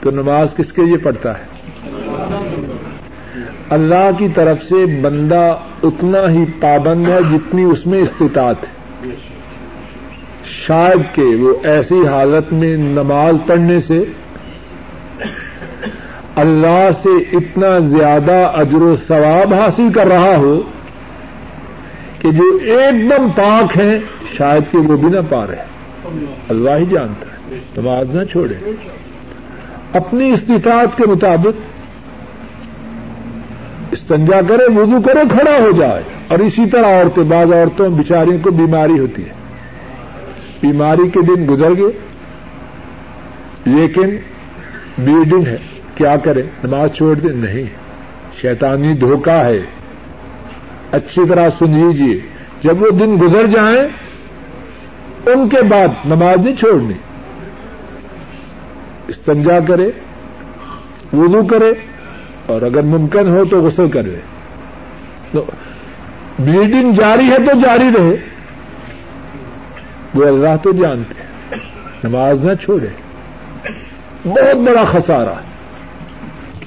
[0.00, 1.44] تو نماز کس کے لیے پڑتا ہے؟
[3.70, 8.74] اللہ کی طرف سے بندہ اتنا ہی پابند ہے جتنی اس میں استطاعت ہے۔
[10.66, 14.04] شاید کہ وہ ایسی حالت میں نماز پڑھنے سے
[16.36, 20.62] اللہ سے اتنا زیادہ اجر و ثواب حاصل کر رہا ہو
[22.18, 23.98] کہ جو ایک دم پاک ہیں،
[24.38, 25.64] شاید کہ وہ بھی نہ پا رہے۔
[26.48, 28.70] اللہ ہی جانتا ہے۔ نماز نہ چھوڑے۔
[29.92, 31.60] اپنی استطاعت کے مطابق
[33.92, 38.50] استنجا کرے، وضو کرے، کھڑا ہو جائے۔ اور اسی طرح عورتیں، بعض عورتوں، بیچاریوں کو
[38.50, 39.32] بیماری ہوتی ہے۔
[40.60, 41.98] بیماری کے دن گزر گئے،
[43.64, 44.16] لیکن
[44.98, 45.58] بیڈنگ ہے۔
[45.94, 47.84] کیا کرے؟ نماز چھوڑ دے؟ نہیں۔
[48.40, 49.62] شیطانی دھوکہ ہے۔
[50.92, 52.20] اچھی طرح سن لیجیے
[52.62, 53.88] جب وہ دن گزر جائیں
[55.26, 56.94] ان کے بعد نماز نہیں چھوڑنی۔
[59.08, 59.90] استنجا کرے،
[61.12, 61.72] وضو کرے،
[62.46, 64.16] اور اگر ممکن ہو تو غسل کرے۔
[65.32, 65.44] تو
[66.38, 68.16] بلیڈنگ جاری ہے تو جاری رہے۔
[70.14, 71.58] وہ اللہ تو جانتے ہیں۔
[72.04, 72.86] نماز نہ چھوڑے۔
[74.24, 75.53] بہت بڑا خسارہ۔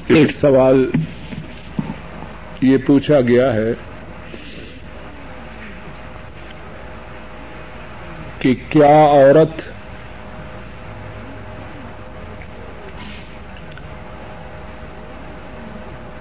[0.10, 0.86] ایک سوال
[2.62, 3.74] یہ پوچھا گیا ہے
[8.39, 9.62] کہ کیا عورت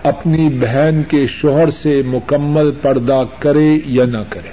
[0.03, 4.51] اپنی بہن کے شوہر سے مکمل پردہ کرے یا نہ کرے؟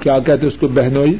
[0.00, 1.16] کیا کہتے اس کو بہنوئی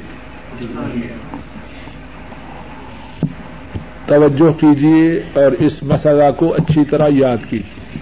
[4.12, 7.98] توجہ کیجیے اور اس مسئلہ کو اچھی طرح یاد کیجیے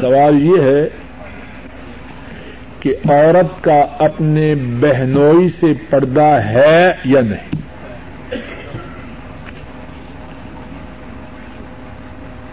[0.00, 0.88] سوال یہ ہے
[2.80, 7.56] کہ عورت کا اپنے بہنوئی سے پردہ ہے یا نہیں؟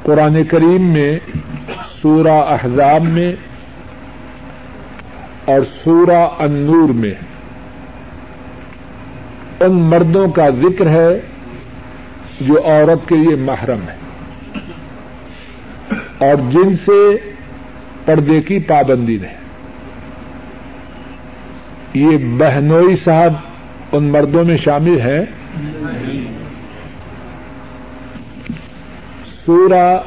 [0.04, 1.20] قرآن کریم میں،
[2.02, 3.34] سورہ احزاب میں
[5.46, 7.14] اور سورہ انور میں
[9.60, 11.37] ان مردوں کا ذکر ہے۔
[12.40, 13.96] جو عورت کے لیے محرم ہے۔
[16.18, 17.18] اور جن سے
[18.06, 19.38] پردے کی پابندی رہے
[21.94, 23.34] یہ بہنوئی صاحب
[23.92, 25.26] ان مردوں میں شامل ہیں۔
[29.46, 29.98] سورہ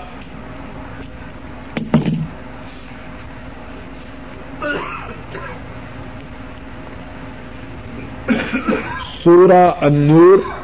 [9.24, 10.59] سورہ انور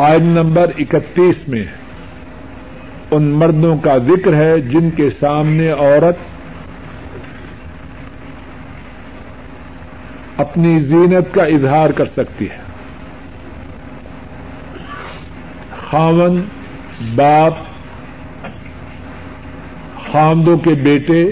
[0.00, 1.64] آئن نمبر اکتیس میں
[3.10, 6.16] ان مردوں کا ذکر ہے جن کے سامنے عورت
[10.40, 12.56] اپنی زینت کا اظہار کر سکتی ہے۔
[15.90, 16.42] خاون،
[17.14, 17.52] باپ
[20.12, 21.30] خامدوں کے بیٹے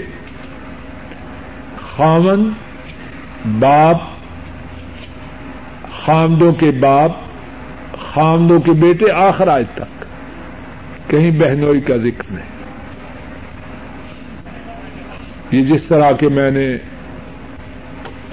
[1.95, 2.49] خامن
[3.59, 3.97] باپ
[6.05, 7.11] خامدوں کے باپ
[8.19, 10.05] خامدوں کے بیٹے آخر آج تک۔
[11.09, 12.45] کہیں بہنوئی کا ذکر نہیں۔
[15.51, 16.77] یہ جس طرح کے میں نے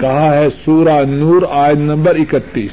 [0.00, 2.72] کہا ہے سورہ نور آیت نمبر اکتیس۔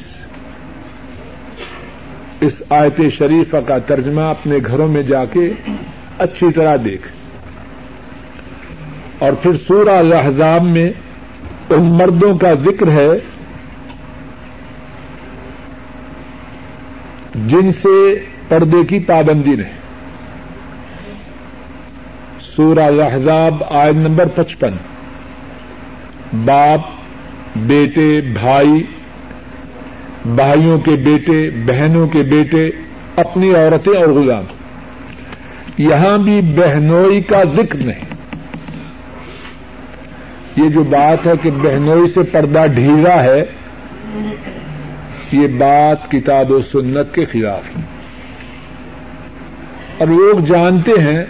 [2.42, 5.52] اس آیت شریفہ کا ترجمہ اپنے گھروں میں جا کے
[6.18, 7.08] اچھی طرح دیکھ۔
[9.20, 10.92] اور پھر سورہ الحضاب میں
[11.70, 13.33] ان مردوں کا ذکر ہے۔
[17.36, 19.84] جن سے پردے کی پابندی نہیں
[22.56, 24.74] سورہ الحضاب آیت نمبر پچپن۔
[26.46, 26.80] باپ،
[27.56, 28.84] بیٹے، بھائی،
[30.26, 32.70] بھائیوں کے بیٹے، بہنوں کے بیٹے،
[33.16, 34.44] اپنی عورتیں اور غلام۔
[35.78, 38.06] یہاں بھی بہنوئی کا ذکر نہیں۔
[40.56, 43.46] یہ جو بات ہے کہ بہنوئی سے پردہ ڈھیلا ہے
[45.34, 47.82] یہ بات کتاب و سنت کے خلاف ہے۔
[49.98, 51.26] اور لوگ جانتے ہیں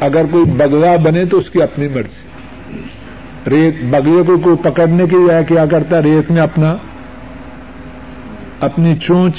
[0.00, 2.28] اگر کوئی بگلا بنے تو اس کی اپنی مرضی۔
[3.50, 6.76] ریت بگلے کو کوئی پکڑنے کے لیے کیا کرتا ہے؟ ریت میں اپنا
[8.60, 9.34] اپنی چونچ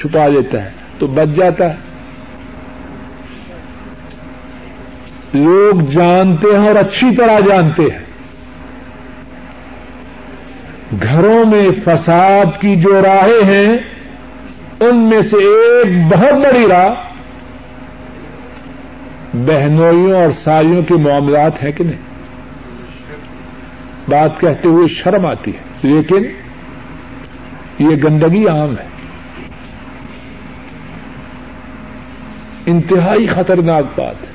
[0.00, 1.74] چھپا لیتا ہے تو بچ جاتا ہے۔
[5.34, 8.11] لوگ جانتے ہیں اور اچھی طرح جانتے ہیں۔
[11.02, 13.78] گھروں میں فساد کی جو راہیں ہیں،
[14.80, 16.94] ان میں سے ایک بہت بڑی راہ
[19.34, 22.12] بہنوئیوں اور سائیوں کے معاملات ہیں کہ نہیں؟
[24.08, 26.24] بات کہتے ہوئے شرم آتی ہے۔ لیکن
[27.78, 28.88] یہ گندگی عام ہے۔
[32.66, 34.32] انتہائی خطرناک بات ہے۔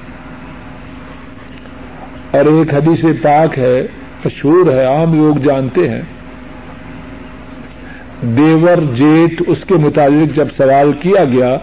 [2.38, 3.88] اور ایک حدیث پاک ہے،
[4.26, 6.02] مشہور ہے، عام لوگ جانتے ہیں۔
[8.22, 11.58] دیور جیٹ اس کے متعلق جب سوال کیا گیا،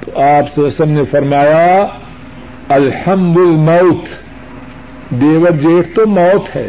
[0.00, 1.86] تو آپ سسم نے فرمایا
[2.68, 4.04] الحمد الموت
[5.10, 6.68] دیور جیٹ تو موت ہے،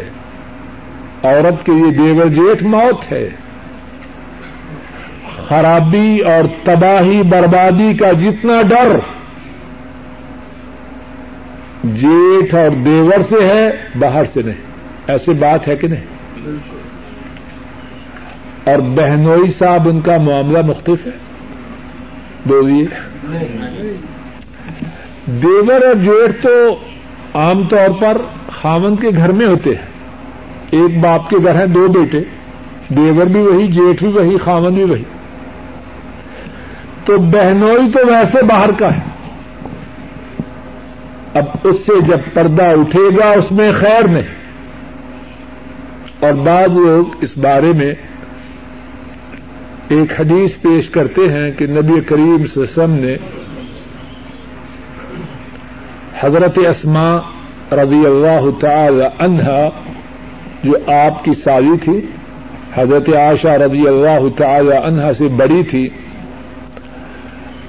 [1.22, 3.28] عورت کے لیے دیور جیٹ موت ہے۔
[5.48, 8.96] خرابی اور تباہی، بربادی کا جتنا ڈر
[11.84, 14.60] جیٹھ اور دیور سے ہے، باہر سے نہیں۔
[15.06, 16.04] ایسی بات ہے کہ نہیں؟
[18.64, 21.12] اور بہنوئی صاحب ان کا معاملہ مختلف ہے؟
[22.46, 22.86] بولیے۔
[25.26, 26.76] دیور اور جیٹھ تو
[27.34, 28.16] عام طور پر
[28.52, 29.86] خامند کے گھر میں ہوتے ہیں۔
[30.70, 32.20] ایک باپ کے گھر ہیں، دو بیٹے۔
[32.88, 35.02] دیور بھی وہی جیٹھ بھی وہی خامن بھی وہی۔
[37.04, 39.02] تو بہنوئی تو ویسے باہر کا ہے۔
[41.34, 44.40] اب اس سے جب پردہ اٹھے گا اس میں خیر نہیں۔
[46.20, 47.94] اور بعض لوگ اس بارے میں
[49.90, 53.16] ایک حدیث پیش کرتے ہیں کہ نبی کریم سسم نے
[56.20, 57.18] حضرت اسما
[57.72, 59.68] رضی اللہ تعالی عنہا،
[60.64, 62.00] جو آپ کی سالی تھی،
[62.74, 65.88] حضرت عائشہ رضی اللہ تعالی عنہا سے بڑی تھی،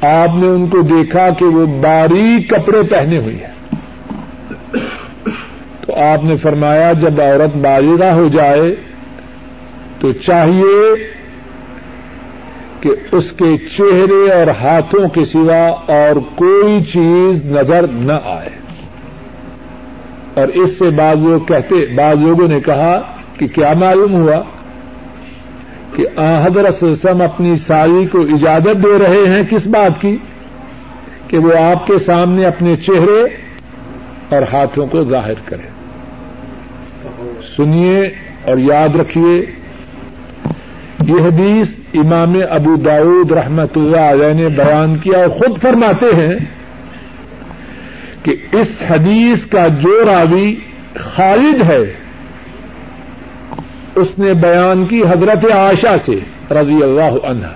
[0.01, 3.75] آپ نے ان کو دیکھا کہ وہ باریک کپڑے پہنے ہوئی ہیں۔
[5.81, 8.75] تو آپ نے فرمایا، جب عورت بالغہ ہو جائے
[9.99, 11.10] تو چاہیے
[12.81, 18.49] کہ اس کے چہرے اور ہاتھوں کے سوا اور کوئی چیز نظر نہ آئے۔
[20.33, 23.01] اور اس سے بعض لوگ کہتے، بعض لوگوں نے کہا
[23.37, 24.41] کہ کیا معلوم ہوا
[25.95, 30.17] کہ حضرت وسلم اپنی سالی کو اجازت دے رہے ہیں کس بات کی؟
[31.27, 33.23] کہ وہ آپ کے سامنے اپنے چہرے
[34.29, 35.67] اور ہاتھوں کو ظاہر کرے۔
[37.57, 38.01] سنیے
[38.45, 39.60] اور یاد رکھیے
[41.11, 46.35] یہ حدیث امام ابو داود رحمت اللہ علیہ نے بیان کیا اور خود فرماتے ہیں
[48.23, 50.55] کہ اس حدیث کا جو راوی
[50.99, 51.93] خالد ہے،
[53.95, 56.19] اس نے بیان کی حضرت عائشہ سے
[56.53, 57.47] رضی اللہ عنہ۔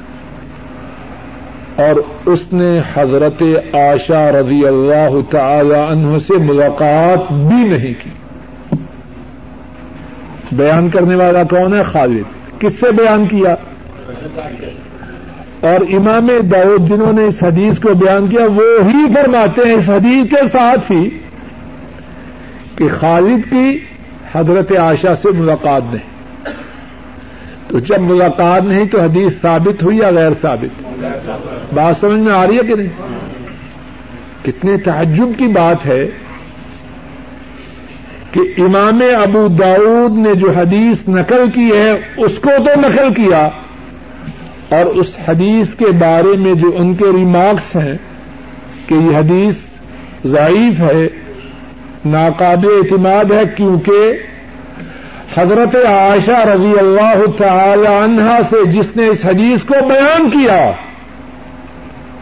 [1.82, 1.96] اور
[2.26, 8.10] اس نے حضرت عائشہ رضی اللہ تعالی عنہ سے ملاقات بھی نہیں کی۔
[10.52, 13.56] بیان کرنے والا کون ہے؟ خالد۔ کس سے بیان کیا؟
[15.60, 19.90] اور امام داؤد جنہوں نے اس حدیث کو بیان کیا، وہ ہی فرماتے ہیں اس
[19.90, 21.10] حدیث کے ساتھ ہی
[22.76, 23.80] کہ خالد کی
[24.36, 26.16] حضرت عائشہ سے ملاقات نہیں۔
[27.68, 30.84] تو جب ملاقات نہیں تو حدیث ثابت ہوئی یا غیر ثابت؟
[31.74, 32.90] بات سمجھ میں آ رہی ہے کہ نہیں؟
[34.44, 36.08] کتنے تعجب کی بات ہے۔
[38.36, 43.50] کہ امام ابو داؤد نے جو حدیث نقل کی ہے، اس کو تو نقل کیا۔
[44.70, 47.98] اور اس حدیث کے بارے میں جو ان کے ریمارکس ہیں
[48.88, 49.56] کہ یہ حدیث
[50.26, 51.08] ضعیف ہے،
[52.06, 54.14] ناقابل اعتماد ہے، کیونکہ
[55.38, 60.72] حضرت عائشہ رضی اللہ تعالی عنہا سے جس نے اس حدیث کو بیان کیا،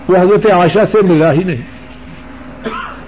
[0.07, 1.73] وہ حضرت عائشہ سے ملا ہی نہیں۔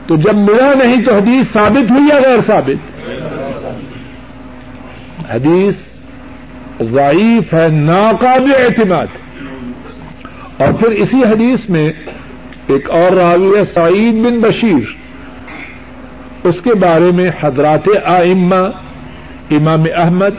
[0.07, 2.94] تو جب ملا نہیں تو حدیث ثابت ہوئی یا غیر ثابت؟
[5.33, 5.73] حدیث
[6.91, 9.05] ضعیف ہے، ناقابل اعتماد۔
[10.57, 11.91] اور پھر اسی حدیث میں
[12.67, 14.91] ایک اور راوی ہے، سعید بن بشیر۔
[16.43, 18.69] اس کے بارے میں حضرات آئمہ،
[19.51, 20.35] امام احمد،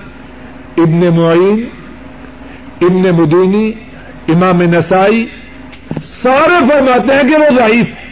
[0.76, 1.64] ابن معین،
[2.80, 3.72] ابن مدینی،
[4.28, 5.26] امام نسائی
[6.22, 8.06] سارے فرماتے ہیں کہ وہ ضعیف ہے۔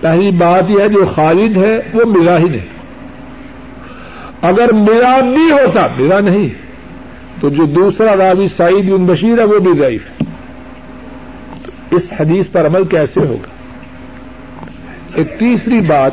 [0.00, 2.75] پہلی بات یہ ہے، جو خالد ہے، وہ ملا ہی نہیں
[4.46, 6.48] اگر میرا بھی ہوتا میرا نہیں۔
[7.40, 10.24] تو جو دوسرا راوی سعید بن بشیر ہے، وہ بھی ضعیف ہے۔
[11.62, 13.48] تو اس حدیث پر عمل کیسے ہوگا؟
[15.14, 16.10] ایک تیسری بات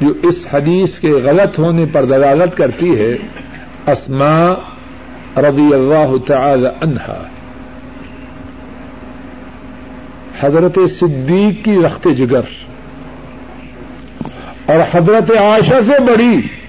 [0.00, 3.12] جو اس حدیث کے غلط ہونے پر دلالت کرتی ہے
[3.86, 4.52] اسما
[5.36, 7.22] رضی اللہ تعالی عنہا۔
[10.40, 12.40] حضرت صدیق کی رخت جگر
[14.66, 16.63] اور حضرت عائشہ سے بڑی۔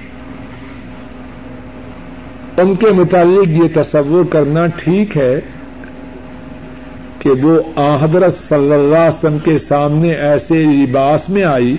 [2.57, 5.40] ان کے متعلق یہ تصور کرنا ٹھیک ہے
[7.19, 7.60] کہ وہ
[8.02, 11.77] حضرت صلی اللہ علیہ وسلم کے سامنے ایسے لباس میں آئی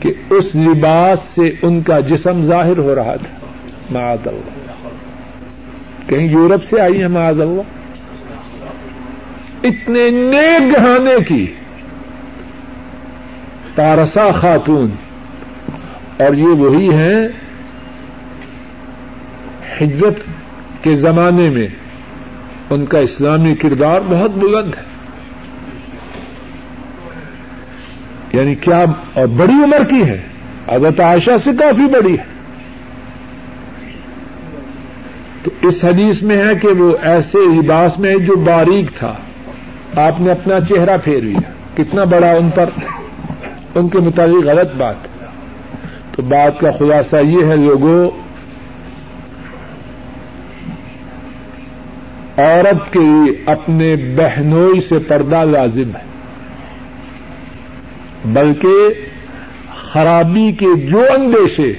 [0.00, 3.46] کہ اس لباس سے ان کا جسم ظاہر ہو رہا تھا۔
[3.90, 4.88] معاذ اللہ۔
[6.08, 7.62] کہیں یورپ سے آئی ہیں معاذ اللہ؟
[9.66, 11.46] اتنے نیک گہانے کی۔
[13.74, 14.90] تارسا خاتون۔
[16.18, 17.28] اور یہ وہی ہیں
[19.80, 20.18] ہجرت
[20.82, 21.66] کے زمانے میں
[22.70, 24.94] ان کا اسلامی کردار بہت بلند ہے۔
[28.32, 28.84] یعنی کیا
[29.14, 30.22] اور بڑی عمر کی ہے؟
[30.72, 32.24] حضرت عائشہ سے کافی بڑی ہے۔
[35.42, 39.14] تو اس حدیث میں ہے کہ وہ ایسے لباس میں جو باریک تھا۔
[39.96, 42.64] آپ نے اپنا چہرہ پھیر لیا۔ کتنا بڑا ان پر۔
[43.74, 44.94] ان کے متعلق غلط بات۔
[46.16, 48.23] تو بات کا خلاصہ یہ ہے، لوگوں
[52.38, 56.04] عورت کے لیے اپنے بہنوئی سے پردہ لازم ہے۔
[58.24, 58.88] بلکہ
[59.92, 61.72] خرابی کے جو اندیشے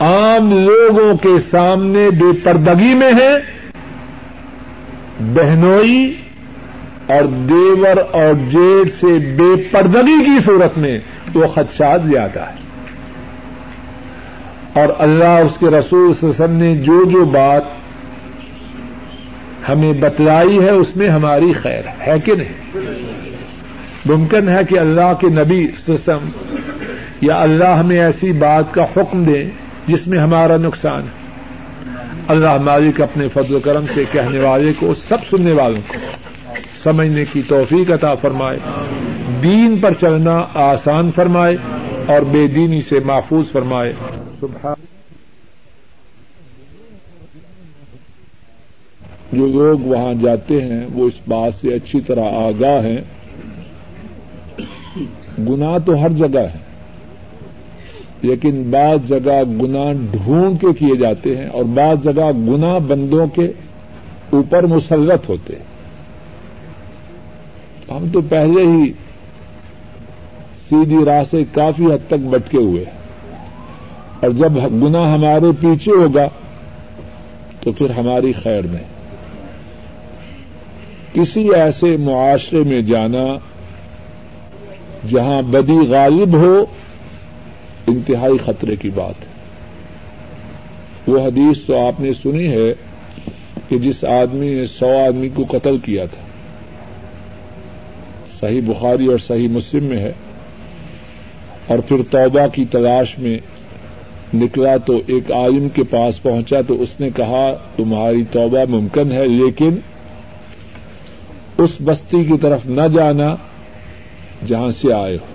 [0.00, 3.38] عام لوگوں کے سامنے بے پردگی میں ہیں،
[5.20, 6.14] بہنوئی
[7.06, 10.98] اور دیور اور جیٹ سے بے پردگی کی صورت میں
[11.34, 12.64] وہ خدشات زیادہ ہے۔
[14.80, 17.83] اور اللہ اس کے رسول وسلم نے جو جو بات
[19.68, 22.80] ہمیں بتلائی ہے اس میں ہماری خیر ہے کہ نہیں؟
[24.04, 26.18] ممکن ہے کہ اللہ کے نبی سسم
[27.20, 29.44] یا اللہ ہمیں ایسی بات کا حکم دے
[29.86, 31.24] جس میں ہمارا نقصان ہے۔
[32.28, 35.94] اللہ مالک اپنے فضل و کرم سے کہنے والے کو، سب سننے والوں کو
[36.82, 38.58] سمجھنے کی توفیق عطا فرمائے،
[39.42, 41.56] دین پر چلنا آسان فرمائے
[42.06, 43.92] اور بے دینی سے محفوظ فرمائے۔
[49.34, 53.00] جو لوگ وہاں جاتے ہیں، وہ اس بات سے اچھی طرح آگاہ ہیں۔
[55.38, 56.58] گنا تو ہر جگہ ہے،
[58.22, 63.52] لیکن بعض جگہ گنا ڈھونڈ کے کیے جاتے ہیں اور بعض جگہ گنا بندوں کے
[64.30, 65.74] اوپر مسلط ہوتے ہیں۔
[67.90, 68.92] ہم تو پہلے ہی
[70.68, 73.04] سیدھی راہ سے کافی حد تک بٹکے ہوئے ہیں۔
[74.20, 76.28] اور جب گنا ہمارے پیچھے ہوگا
[77.60, 78.93] تو پھر ہماری خیر نہیں۔
[81.14, 83.26] کسی ایسے معاشرے میں جانا
[85.10, 86.64] جہاں بدی غالب ہو،
[87.86, 89.32] انتہائی خطرے کی بات ہے۔
[91.06, 92.72] وہ حدیث تو آپ نے سنی ہے
[93.68, 96.22] کہ جس آدمی نے سو آدمی کو قتل کیا تھا،
[98.40, 100.12] صحیح بخاری اور صحیح مسلم میں ہے،
[101.66, 103.38] اور پھر توبہ کی تلاش میں
[104.34, 107.46] نکلا تو ایک عالم کے پاس پہنچا تو اس نے کہا،
[107.76, 109.78] تمہاری توبہ ممکن ہے، لیکن
[111.58, 113.34] اس بستی کی طرف نہ جانا
[114.46, 115.26] جہاں سے آئے ہو،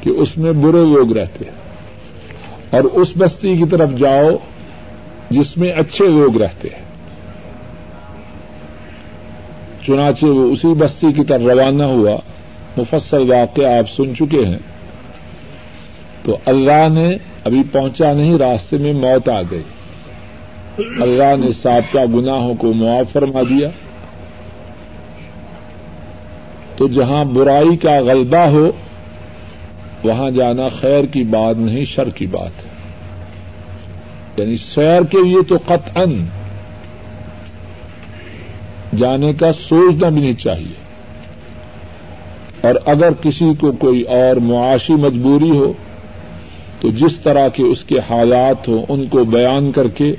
[0.00, 1.64] کہ اس میں برے لوگ رہتے ہیں۔
[2.70, 4.30] اور اس بستی کی طرف جاؤ
[5.30, 6.84] جس میں اچھے لوگ رہتے ہیں۔
[9.86, 12.16] چنانچہ وہ اسی بستی کی طرف روانہ ہوا۔
[12.76, 14.58] مفصل واقع آپ سن چکے ہیں۔
[16.22, 19.62] تو اللہ نے ابھی پہنچا نہیں، راستے میں موت آ گئی۔
[20.78, 23.68] اللہ نے سابقہ گناہوں کو معاف فرما دیا۔
[26.76, 28.70] تو جہاں برائی کا غلبہ ہو،
[30.04, 32.74] وہاں جانا خیر کی بات نہیں، شر کی بات ہے۔
[34.36, 36.04] یعنی سیر کے لیے تو قطعا
[38.96, 40.84] جانے کا سوچنا بھی نہیں چاہیے۔
[42.60, 45.72] اور اگر کسی کو کوئی اور معاشی مجبوری ہو،
[46.80, 50.14] تو جس طرح کے اس کے حالات ہوں، ان کو بیان کر کے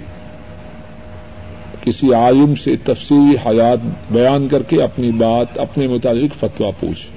[1.86, 3.78] کسی عالم سے تفصیلی حالات
[4.12, 7.08] بیان کر کے اپنی بات، اپنے مطابق فتوا پوچھ۔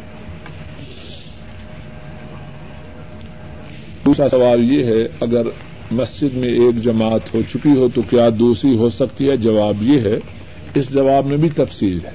[4.05, 5.43] دوسرا سوال یہ ہے، اگر
[5.91, 10.01] مسجد میں ایک جماعت ہو چکی ہو تو کیا دوسری ہو سکتی ہے؟ جواب یہ
[10.01, 10.19] ہے،
[10.75, 12.11] اس جواب میں بھی تفصیل ہے۔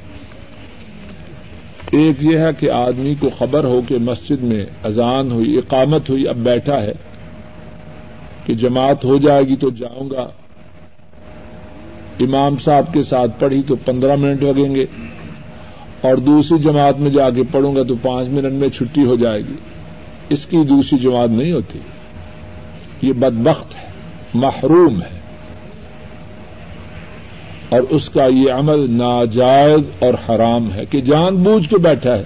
[1.91, 6.27] ایک یہ ہے کہ آدمی کو خبر ہو کہ مسجد میں اذان ہوئی، اقامت ہوئی،
[6.27, 6.93] اب بیٹھا ہے
[8.45, 10.29] کہ جماعت ہو جائے گی تو جاؤں گا۔
[12.19, 14.85] امام صاحب کے ساتھ پڑھی تو پندرہ منٹ لگیں گے
[16.01, 19.39] اور دوسری جماعت میں جا کے پڑھوں گا تو پانچ منٹ میں چھٹی ہو جائے
[19.39, 19.53] گی۔
[20.29, 21.79] اس کی دوسری جماعت نہیں ہوتی۔
[23.01, 23.87] یہ بدبخت ہے،
[24.33, 25.19] محروم ہے۔
[27.69, 32.23] اور اس کا یہ عمل ناجائز اور حرام ہے کہ جان بوجھ کے بیٹھا ہے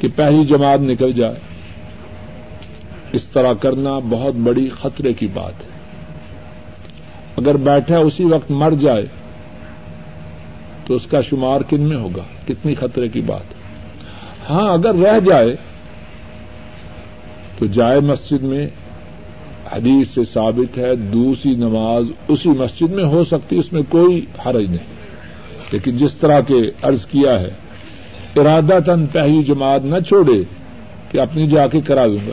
[0.00, 1.34] کہ پہلی جماعت نکل جائے۔
[3.12, 5.73] اس طرح کرنا بہت بڑی خطرے کی بات ہے۔
[7.36, 9.06] اگر بیٹھا اسی وقت مر جائے،
[10.86, 13.54] تو اس کا شمار کن میں ہوگا؟ کتنی خطرے کی بات۔
[14.50, 15.56] ہاں اگر رہ جائے،
[17.58, 18.66] تو جائے مسجد میں،
[19.72, 24.64] حدیث سے ثابت ہے، دوسری نماز اسی مسجد میں ہو سکتی، اس میں کوئی حرج
[24.70, 24.94] نہیں۔
[25.72, 27.50] لیکن جس طرح کے عرض کیا ہے
[28.36, 30.42] ارادہ تن پہلی جماعت نہ چھوڑے،
[31.10, 32.32] کہ اپنی جا کے کرا دوں گا۔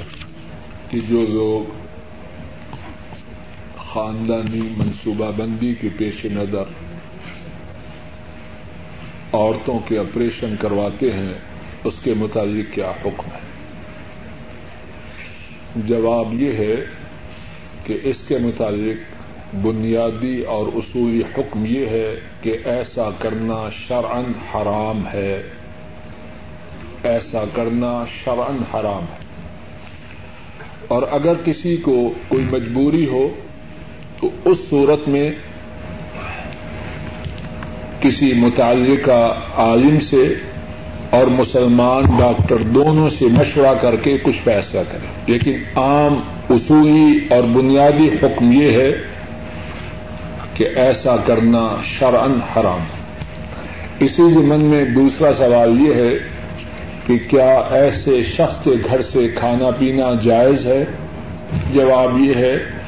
[0.90, 1.81] کہ جو لوگ
[3.94, 6.64] خاندانی منصوبہ بندی کے پیش نظر۔
[9.34, 11.34] عورتوں کے آپریشن کرواتے ہیں،
[11.84, 13.40] اس کے متعلق کیا حکم ہے؟
[15.76, 16.76] جواب یہ ہے
[17.86, 19.16] کہ اس کے متعلق
[19.56, 25.44] بنیادی اور اصولی حکم یہ ہے کہ ایسا کرنا شرعن حرام ہے۔
[27.04, 29.18] ایسا کرنا شرعن حرام ہے۔
[30.88, 33.34] اور اگر کسی کو کوئی مجبوری ہو
[34.22, 35.32] تو اس صورت میں
[38.02, 40.36] کسی متعلقہ عالم سے
[41.10, 46.20] اور مسلمان ڈاکٹر دونوں سے مشورہ کر کے کچھ فیصلہ کریں۔ لیکن عام
[46.50, 48.92] اصولی اور بنیادی حکم یہ ہے
[50.54, 52.86] کہ ایسا کرنا شرعن حرام
[54.00, 56.14] اسی زمن میں دوسرا سوال یہ ہے
[57.08, 60.86] کہ کیا ایسے شخص کے گھر سے کھانا پینا جائز ہے؟
[61.74, 62.81] جواب یہ ہے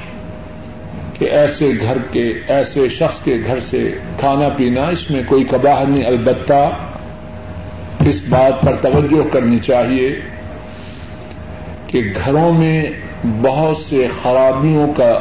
[1.23, 5.83] کہ ایسے گھر کے، ایسے شخص کے گھر سے کھانا پینا اس میں کوئی کباہ
[5.83, 6.69] نہیں، البتہ
[8.05, 10.19] اس بات پر توجہ کرنی چاہیے
[11.87, 12.83] کہ گھروں میں
[13.41, 15.11] بہت سے خرابیوں کا،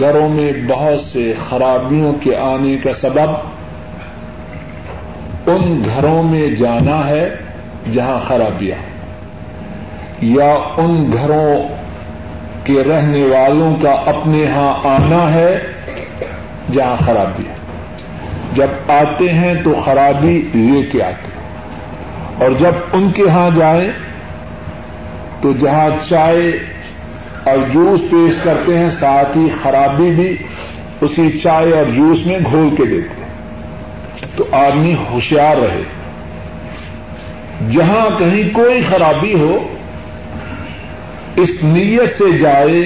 [0.00, 3.30] گھروں میں بہت سے خرابیوں کے آنے کا سبب
[5.46, 7.28] ان گھروں میں جانا ہے
[7.92, 8.82] جہاں خرابیاں،
[10.22, 11.81] یا ان گھروں
[12.64, 15.58] کے رہنے والوں کا اپنے یہاں آنا ہے،
[16.72, 17.54] جہاں خرابی ہے۔
[18.54, 21.28] جب آتے ہیں تو خرابی لے کے آتے
[22.44, 23.90] اور جب ان کے ہاں جائیں
[25.40, 26.48] تو جہاں چائے
[27.44, 30.36] اور جوس پیش کرتے ہیں، ساتھ ہی خرابی بھی
[31.00, 33.22] اسی چائے اور جوس میں گھول کے دیتے ہیں۔
[34.36, 35.82] تو آدمی ہوشیار رہے۔
[37.70, 39.71] جہاں کہیں کوئی خرابی ہو
[41.36, 42.82] اس نیت سے جائے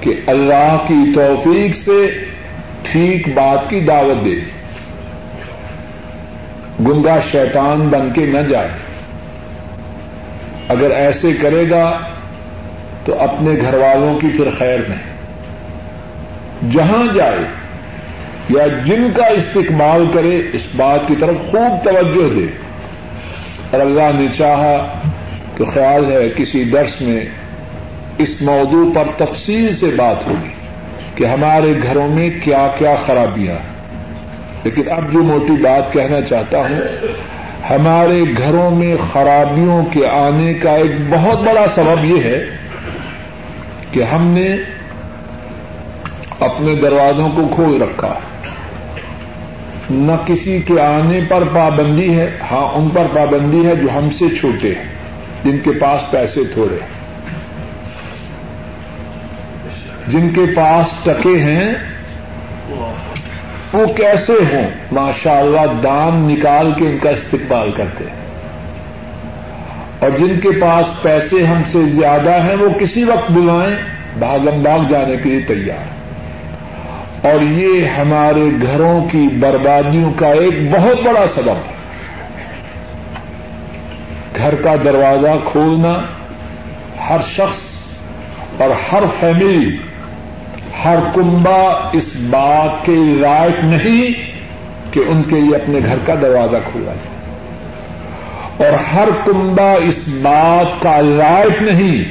[0.00, 2.24] کہ اللہ کی توفیق سے
[2.82, 4.34] ٹھیک بات کی دعوت دے۔
[6.80, 8.68] گنگا شیطان بن کے نہ جائے۔
[10.68, 11.98] اگر ایسے کرے گا
[13.04, 15.10] تو اپنے گھر والوں کی پھر خیر نہیں۔
[16.72, 17.38] جہاں جائے
[18.48, 22.46] یا جن کا استقبال کرے، اس بات کی طرف خوب توجہ دے۔
[23.70, 24.98] اور اللہ نے چاہا
[25.56, 27.20] تو خیال ہے کسی درس میں
[28.22, 30.48] اس موضوع پر تفصیل سے بات ہوگی
[31.14, 33.70] کہ ہمارے گھروں میں کیا کیا خرابیاں ہیں۔
[34.64, 36.80] لیکن اب جو موٹی بات کہنا چاہتا ہوں،
[37.70, 42.44] ہمارے گھروں میں خرابیوں کے آنے کا ایک بہت بڑا سبب یہ ہے
[43.90, 44.48] کہ ہم نے
[46.40, 48.14] اپنے دروازوں کو کھول رکھا
[49.90, 54.36] نہ کسی کے آنے پر پابندی ہے ہاں ان پر پابندی ہے جو ہم سے
[54.40, 54.84] چھوٹے ہیں،
[55.44, 56.99] جن کے پاس پیسے تھوڑے ہیں۔
[60.12, 61.74] جن کے پاس ٹکے ہیں،
[63.72, 68.20] وہ کیسے ہوں؟ ماشاء اللہ دام نکال کے ان کا استقبال کرتے ہیں۔
[69.98, 73.76] اور جن کے پاس پیسے ہم سے زیادہ ہیں، وہ کسی وقت بلائیں
[74.18, 76.00] بھاگم بھاگ جانے کے لیے تیار
[77.26, 81.80] اور یہ ہمارے گھروں کی بربادیوں کا ایک بہت بڑا سبب ہے۔
[84.36, 86.02] گھر کا دروازہ کھولنا
[87.08, 87.58] ہر شخص
[88.60, 89.76] اور ہر فیملی
[90.84, 94.30] ہر کنبا اس بات کے لائق نہیں
[94.94, 97.20] کہ ان کے لیے اپنے گھر کا دروازہ کھولا جائے۔
[98.56, 102.04] اور ہر کنبا اس بات کا لائق نہیں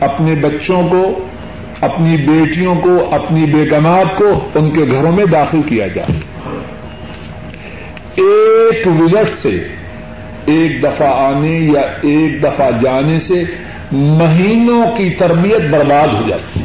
[0.00, 1.26] اپنے بچوں کو،
[1.80, 6.18] اپنی بیٹیوں کو، اپنی بیگمات کو ان کے گھروں میں داخل کیا جائے۔
[8.14, 9.68] ایک وزٹ سے،
[10.44, 13.44] ایک دفعہ آنے یا ایک دفعہ جانے سے
[13.92, 16.60] مہینوں کی تربیت برباد ہو جاتی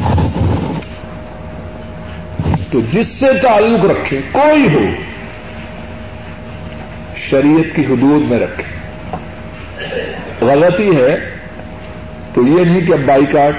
[2.74, 4.90] تو جس سے تعلق رکھے، کوئی ہو،
[7.16, 8.62] شریعت کی حدود میں رکھے۔
[10.40, 11.16] غلطی ہے
[12.34, 13.52] تو یہ نہیں کہ اب بائی کاٹ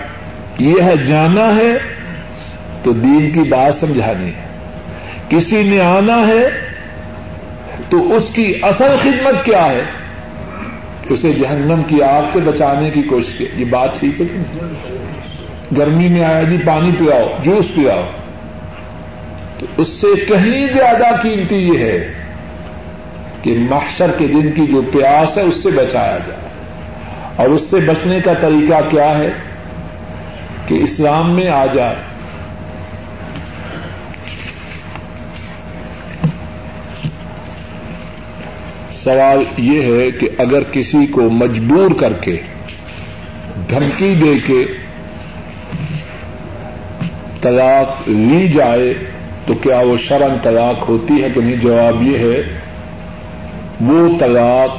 [0.62, 1.78] یہ ہے جانا ہے
[2.84, 4.48] تو دین کی بات سمجھانی ہے۔
[5.30, 6.48] کسی نے آنا ہے
[7.90, 9.82] تو اس کی اصل خدمت کیا ہے؟
[11.10, 14.26] اسے جہنم کی آگ سے بچانے کی کوشش کی۔ یہ بات ٹھیک ہے
[15.78, 18.04] گرمی میں آیا جی پانی پلاؤ جوس پلاؤ
[19.78, 22.14] اس سے کہیں زیادہ قیمتی یہ ہے
[23.42, 26.50] کہ محشر کے دن کی جو پیاس ہے اس سے بچایا جائے۔
[27.36, 29.30] اور اس سے بچنے کا طریقہ کیا ہے
[30.68, 31.96] کہ اسلام میں آ جائے۔
[38.92, 42.38] سوال یہ ہے کہ اگر کسی کو مجبور کر کے
[43.70, 44.66] دھمکی دے کے
[47.42, 48.94] طلاق لی جائے
[49.46, 52.42] تو کیا وہ شرم طلاق ہوتی ہے کہ نہیں؟ جواب یہ ہے،
[53.82, 54.78] وہ طلاق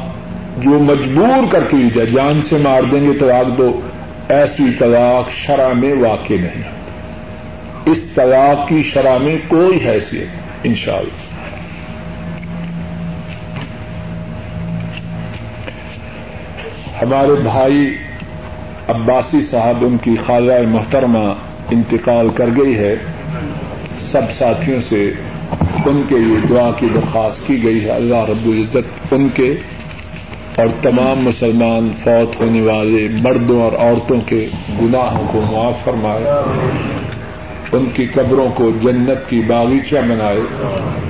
[0.65, 3.81] جو مجبور کر کے لی جائے، جان سے مار دیں گے، طلاق دو،
[4.29, 6.63] ایسی طلاق شرح میں واقع نہیں
[7.87, 10.27] اس طلاق کی شرح میں کوئی حیثیت
[10.65, 11.25] انشاءاللہ۔
[17.03, 17.97] ہمارے بھائی
[18.89, 21.33] عباسی صاحب، ان کی خالہ محترمہ
[21.71, 22.97] انتقال کر گئی ہے۔
[24.17, 25.13] سب ساتھیوں سے
[25.87, 29.55] ان کے لیے دعا کی درخواست کی گئی ہے۔ اللہ رب العزت ان کے
[30.57, 34.49] اور تمام مسلمان فوت ہونے والے مردوں اور عورتوں کے
[34.83, 36.25] گناہوں کو معاف فرمائے۔
[37.73, 40.41] ان کی قبروں کو جنت کی باغیچہ بنائے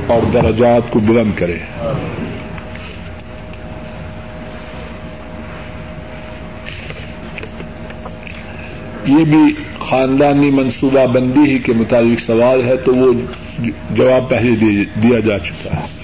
[0.07, 1.59] اور درجات کو بلند کرے۔
[9.07, 13.13] یہ بھی خاندانی منصوبہ بندی ہی کے مطابق سوال ہے تو وہ
[13.91, 15.97] جواب پہلے دیا جا چکا ہے۔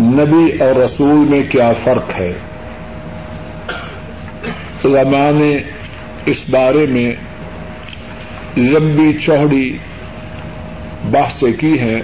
[0.00, 2.32] نبی اور رسول میں کیا فرق ہے؟
[4.84, 5.58] علماء نے
[6.26, 7.12] اس بارے میں
[8.56, 9.76] لمبی چوڑی
[11.10, 12.02] بحثیں کی ہیں۔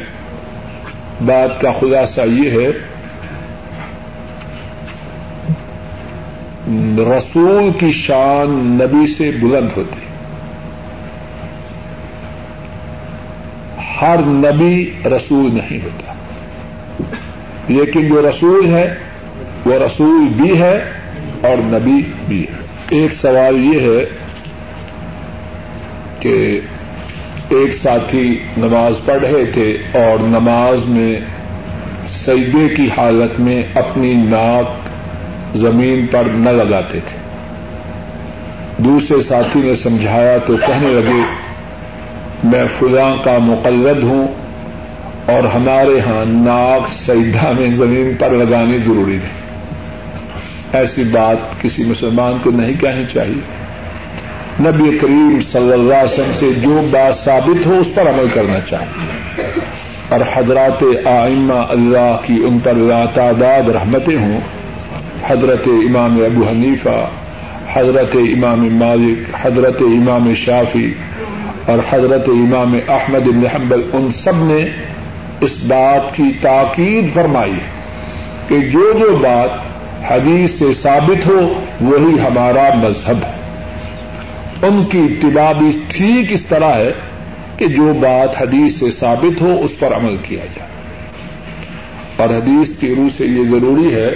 [1.21, 2.71] بات کا خلاصہ یہ ہے،
[6.99, 10.01] رسول کی شان نبی سے بلند ہوتی۔
[14.01, 16.13] ہر نبی رسول نہیں ہوتا۔
[17.69, 18.95] لیکن جو رسول ہے،
[19.65, 20.91] وہ رسول بھی ہے
[21.41, 22.58] اور نبی بھی ہے۔
[22.91, 24.05] ایک سوال یہ ہے
[26.21, 26.61] کہ
[27.49, 31.21] ایک ساتھی نماز پڑھ رہے تھے اور نماز میں
[32.09, 34.89] سیدے کی حالت میں اپنی ناک
[35.57, 37.19] زمین پر نہ لگاتے تھے۔
[38.79, 41.23] دوسرے ساتھی نے سمجھایا تو کہنے لگے،
[42.45, 44.29] میں فلاں کا مقلد ہوں
[45.27, 49.38] اور ہمارے ہاں ناک سیدا میں زمین پر لگانی ضروری ہے
[50.73, 53.69] ایسی بات کسی مسلمان کو نہیں کہنی چاہیے۔
[54.61, 58.61] نبی کریم صلی اللہ علیہ وسلم سے جو بات ثابت ہو اس پر عمل کرنا
[58.61, 59.05] چاہیے۔
[60.09, 62.73] اور حضرات آئمہ اللہ کی ان پر
[63.15, 64.41] تعداد رحمتیں ہوں۔
[65.27, 67.09] حضرت امام ابو حنیفہ،
[67.73, 70.93] حضرت امام مالک، حضرت امام شافی
[71.67, 74.69] اور حضرت امام احمد حنبل، ان سب نے
[75.41, 77.59] اس بات کی تاکید فرمائی
[78.49, 79.68] کہ جو جو بات
[80.11, 83.39] حدیث سے ثابت ہو، وہی ہمارا مذہب ہے۔
[84.63, 86.93] ان کی اتباع بھی ٹھیک اس طرح ہے
[87.57, 90.69] کہ جو بات حدیث سے ثابت ہو، اس پر عمل کیا جائے۔
[92.17, 94.11] اور حدیث کی روح سے یہ ضروری ہے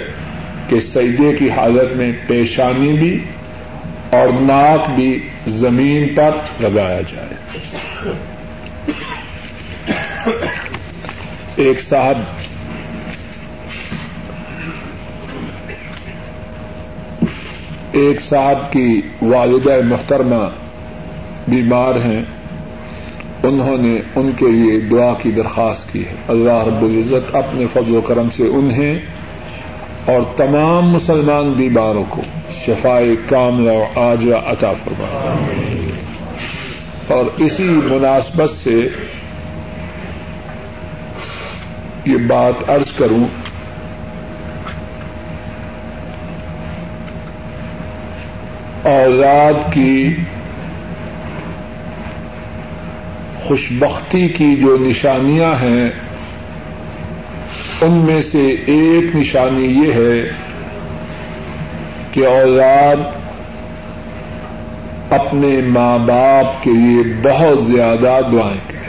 [0.69, 3.19] کہ سجدے کی حالت میں پیشانی بھی
[4.09, 7.33] اور ناک بھی زمین پر لگایا جائے۔
[11.55, 12.17] ایک صاحب
[17.93, 20.49] ایک صاحب کی والدہ محترمہ
[21.47, 22.23] بیمار ہیں،
[23.43, 27.95] انہوں نے ان کے لیے دعا کی درخواست کی ہے۔ اللہ رب العزت اپنے فضل
[27.95, 28.99] و کرم سے انہیں
[30.05, 32.21] اور تمام مسلمان بیماروں کو
[32.65, 35.33] شفائے کام آج عطا فرما
[37.07, 38.87] اور اسی مناسبت سے
[42.05, 43.42] یہ بات ارض کروں
[48.83, 50.15] اولاد کی
[53.47, 55.89] خوشبختی کی جو نشانیاں ہیں،
[57.81, 60.29] ان میں سے ایک نشانی یہ ہے
[62.11, 62.95] کہ اولاد
[65.09, 68.83] اپنے ماں باپ کے لیے بہت زیادہ دعائیں کریں۔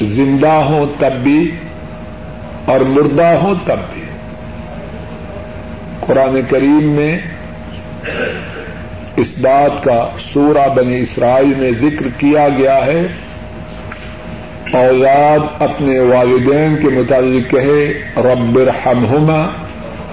[0.00, 1.50] زندہ ہوں تب بھی
[2.64, 4.05] اور مردہ ہوں تب بھی۔
[6.06, 7.18] قرآن کریم میں
[9.16, 13.06] اس بات کا سورہ بنی اسرائیل میں ذکر کیا گیا ہے۔
[14.72, 19.46] اولاد اپنے والدین کے متعلق کہے، رب ارحمہما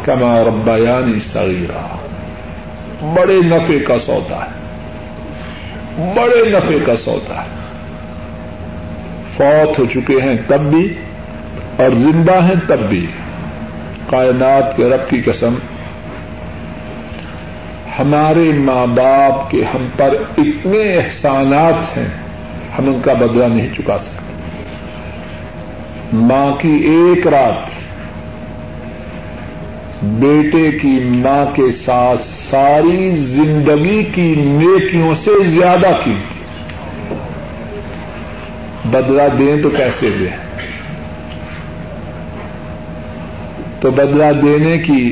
[0.06, 1.98] کما ربیانی صغیرہ
[3.14, 4.64] بڑے نفے کا سودا ہے۔
[6.15, 7.49] بڑے نفے کا سودا ہے۔
[9.38, 10.94] فوت ہو چکے ہیں تب بھی
[11.78, 13.06] اور زندہ ہیں تب بھی۔
[14.10, 15.56] کائنات کے رب کی قسم
[17.99, 22.07] ہمارے ماں باپ کے ہم پر اتنے احسانات ہیں،
[22.80, 24.34] ہم ان کا بدلہ نہیں چکا سکتے۔
[26.14, 27.84] ماں کی ایک رات
[30.03, 36.15] بیٹے کی ماں کے ساتھ ساری زندگی کی نیکیوں سے زیادہ کی
[38.86, 40.36] بدلا دیں تو کیسے دیں؟
[43.80, 45.11] تو بدلا دینے کی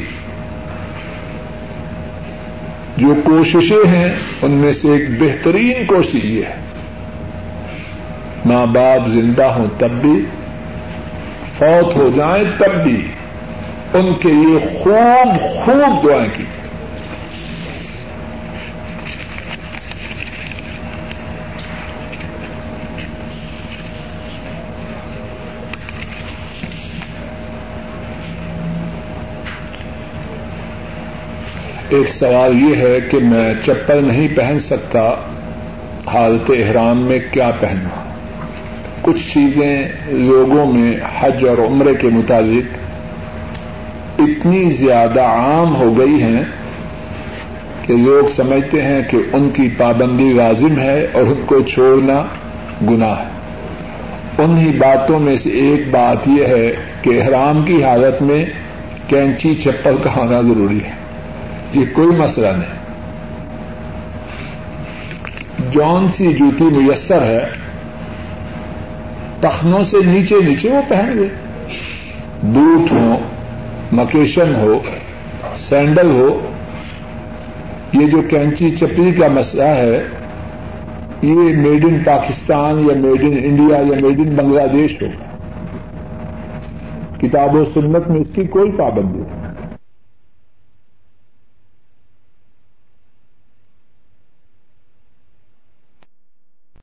[3.02, 6.56] جو کوششیں ہیں، ان میں سے ایک بہترین کوشش یہ ہے۔
[8.46, 10.26] ماں باپ زندہ ہوں تب بھی،
[11.58, 13.08] فوت ہو جائیں تب بھی،
[13.94, 16.44] ان کے لیے خوب خوب دعائیں کی۔
[31.92, 35.14] ایک سوال یہ ہے کہ میں چپل نہیں پہن سکتا،
[36.14, 37.90] حالت احرام میں کیا پہننا
[39.02, 42.76] کچھ چیزیں لوگوں میں حج اور عمرے کے مطابق
[44.20, 46.42] اتنی زیادہ عام ہو گئی ہیں
[47.86, 52.24] کہ لوگ سمجھتے ہیں کہ ان کی پابندی لازم ہے اور ان کو چھوڑنا
[52.90, 53.28] گنا ہے۔
[54.38, 58.46] انہی باتوں میں سے ایک بات یہ ہے کہ احرام کی حالت میں
[59.08, 61.01] کینچی چپل کا ہونا ضروری ہے۔
[61.74, 62.80] یہ کوئی مسئلہ نہیں۔
[65.72, 67.50] جون سی جوتی میسر ہے،
[69.40, 71.30] تخنوں سے نیچے نیچے وہ پہن گئے
[72.44, 73.18] بوٹ ہو،
[73.92, 74.80] مکیشن ہو،
[75.56, 76.40] سینڈل ہو،
[77.94, 80.04] یہ جو کینچی چپری کا مسئلہ ہے،
[81.22, 85.08] یہ میڈ ان پاکستان یا میڈ ان انڈیا یا میڈ ان بنگلہ دیش ہو
[87.18, 89.41] کتاب و سنت میں اس کی کوئی پابندی نہیں۔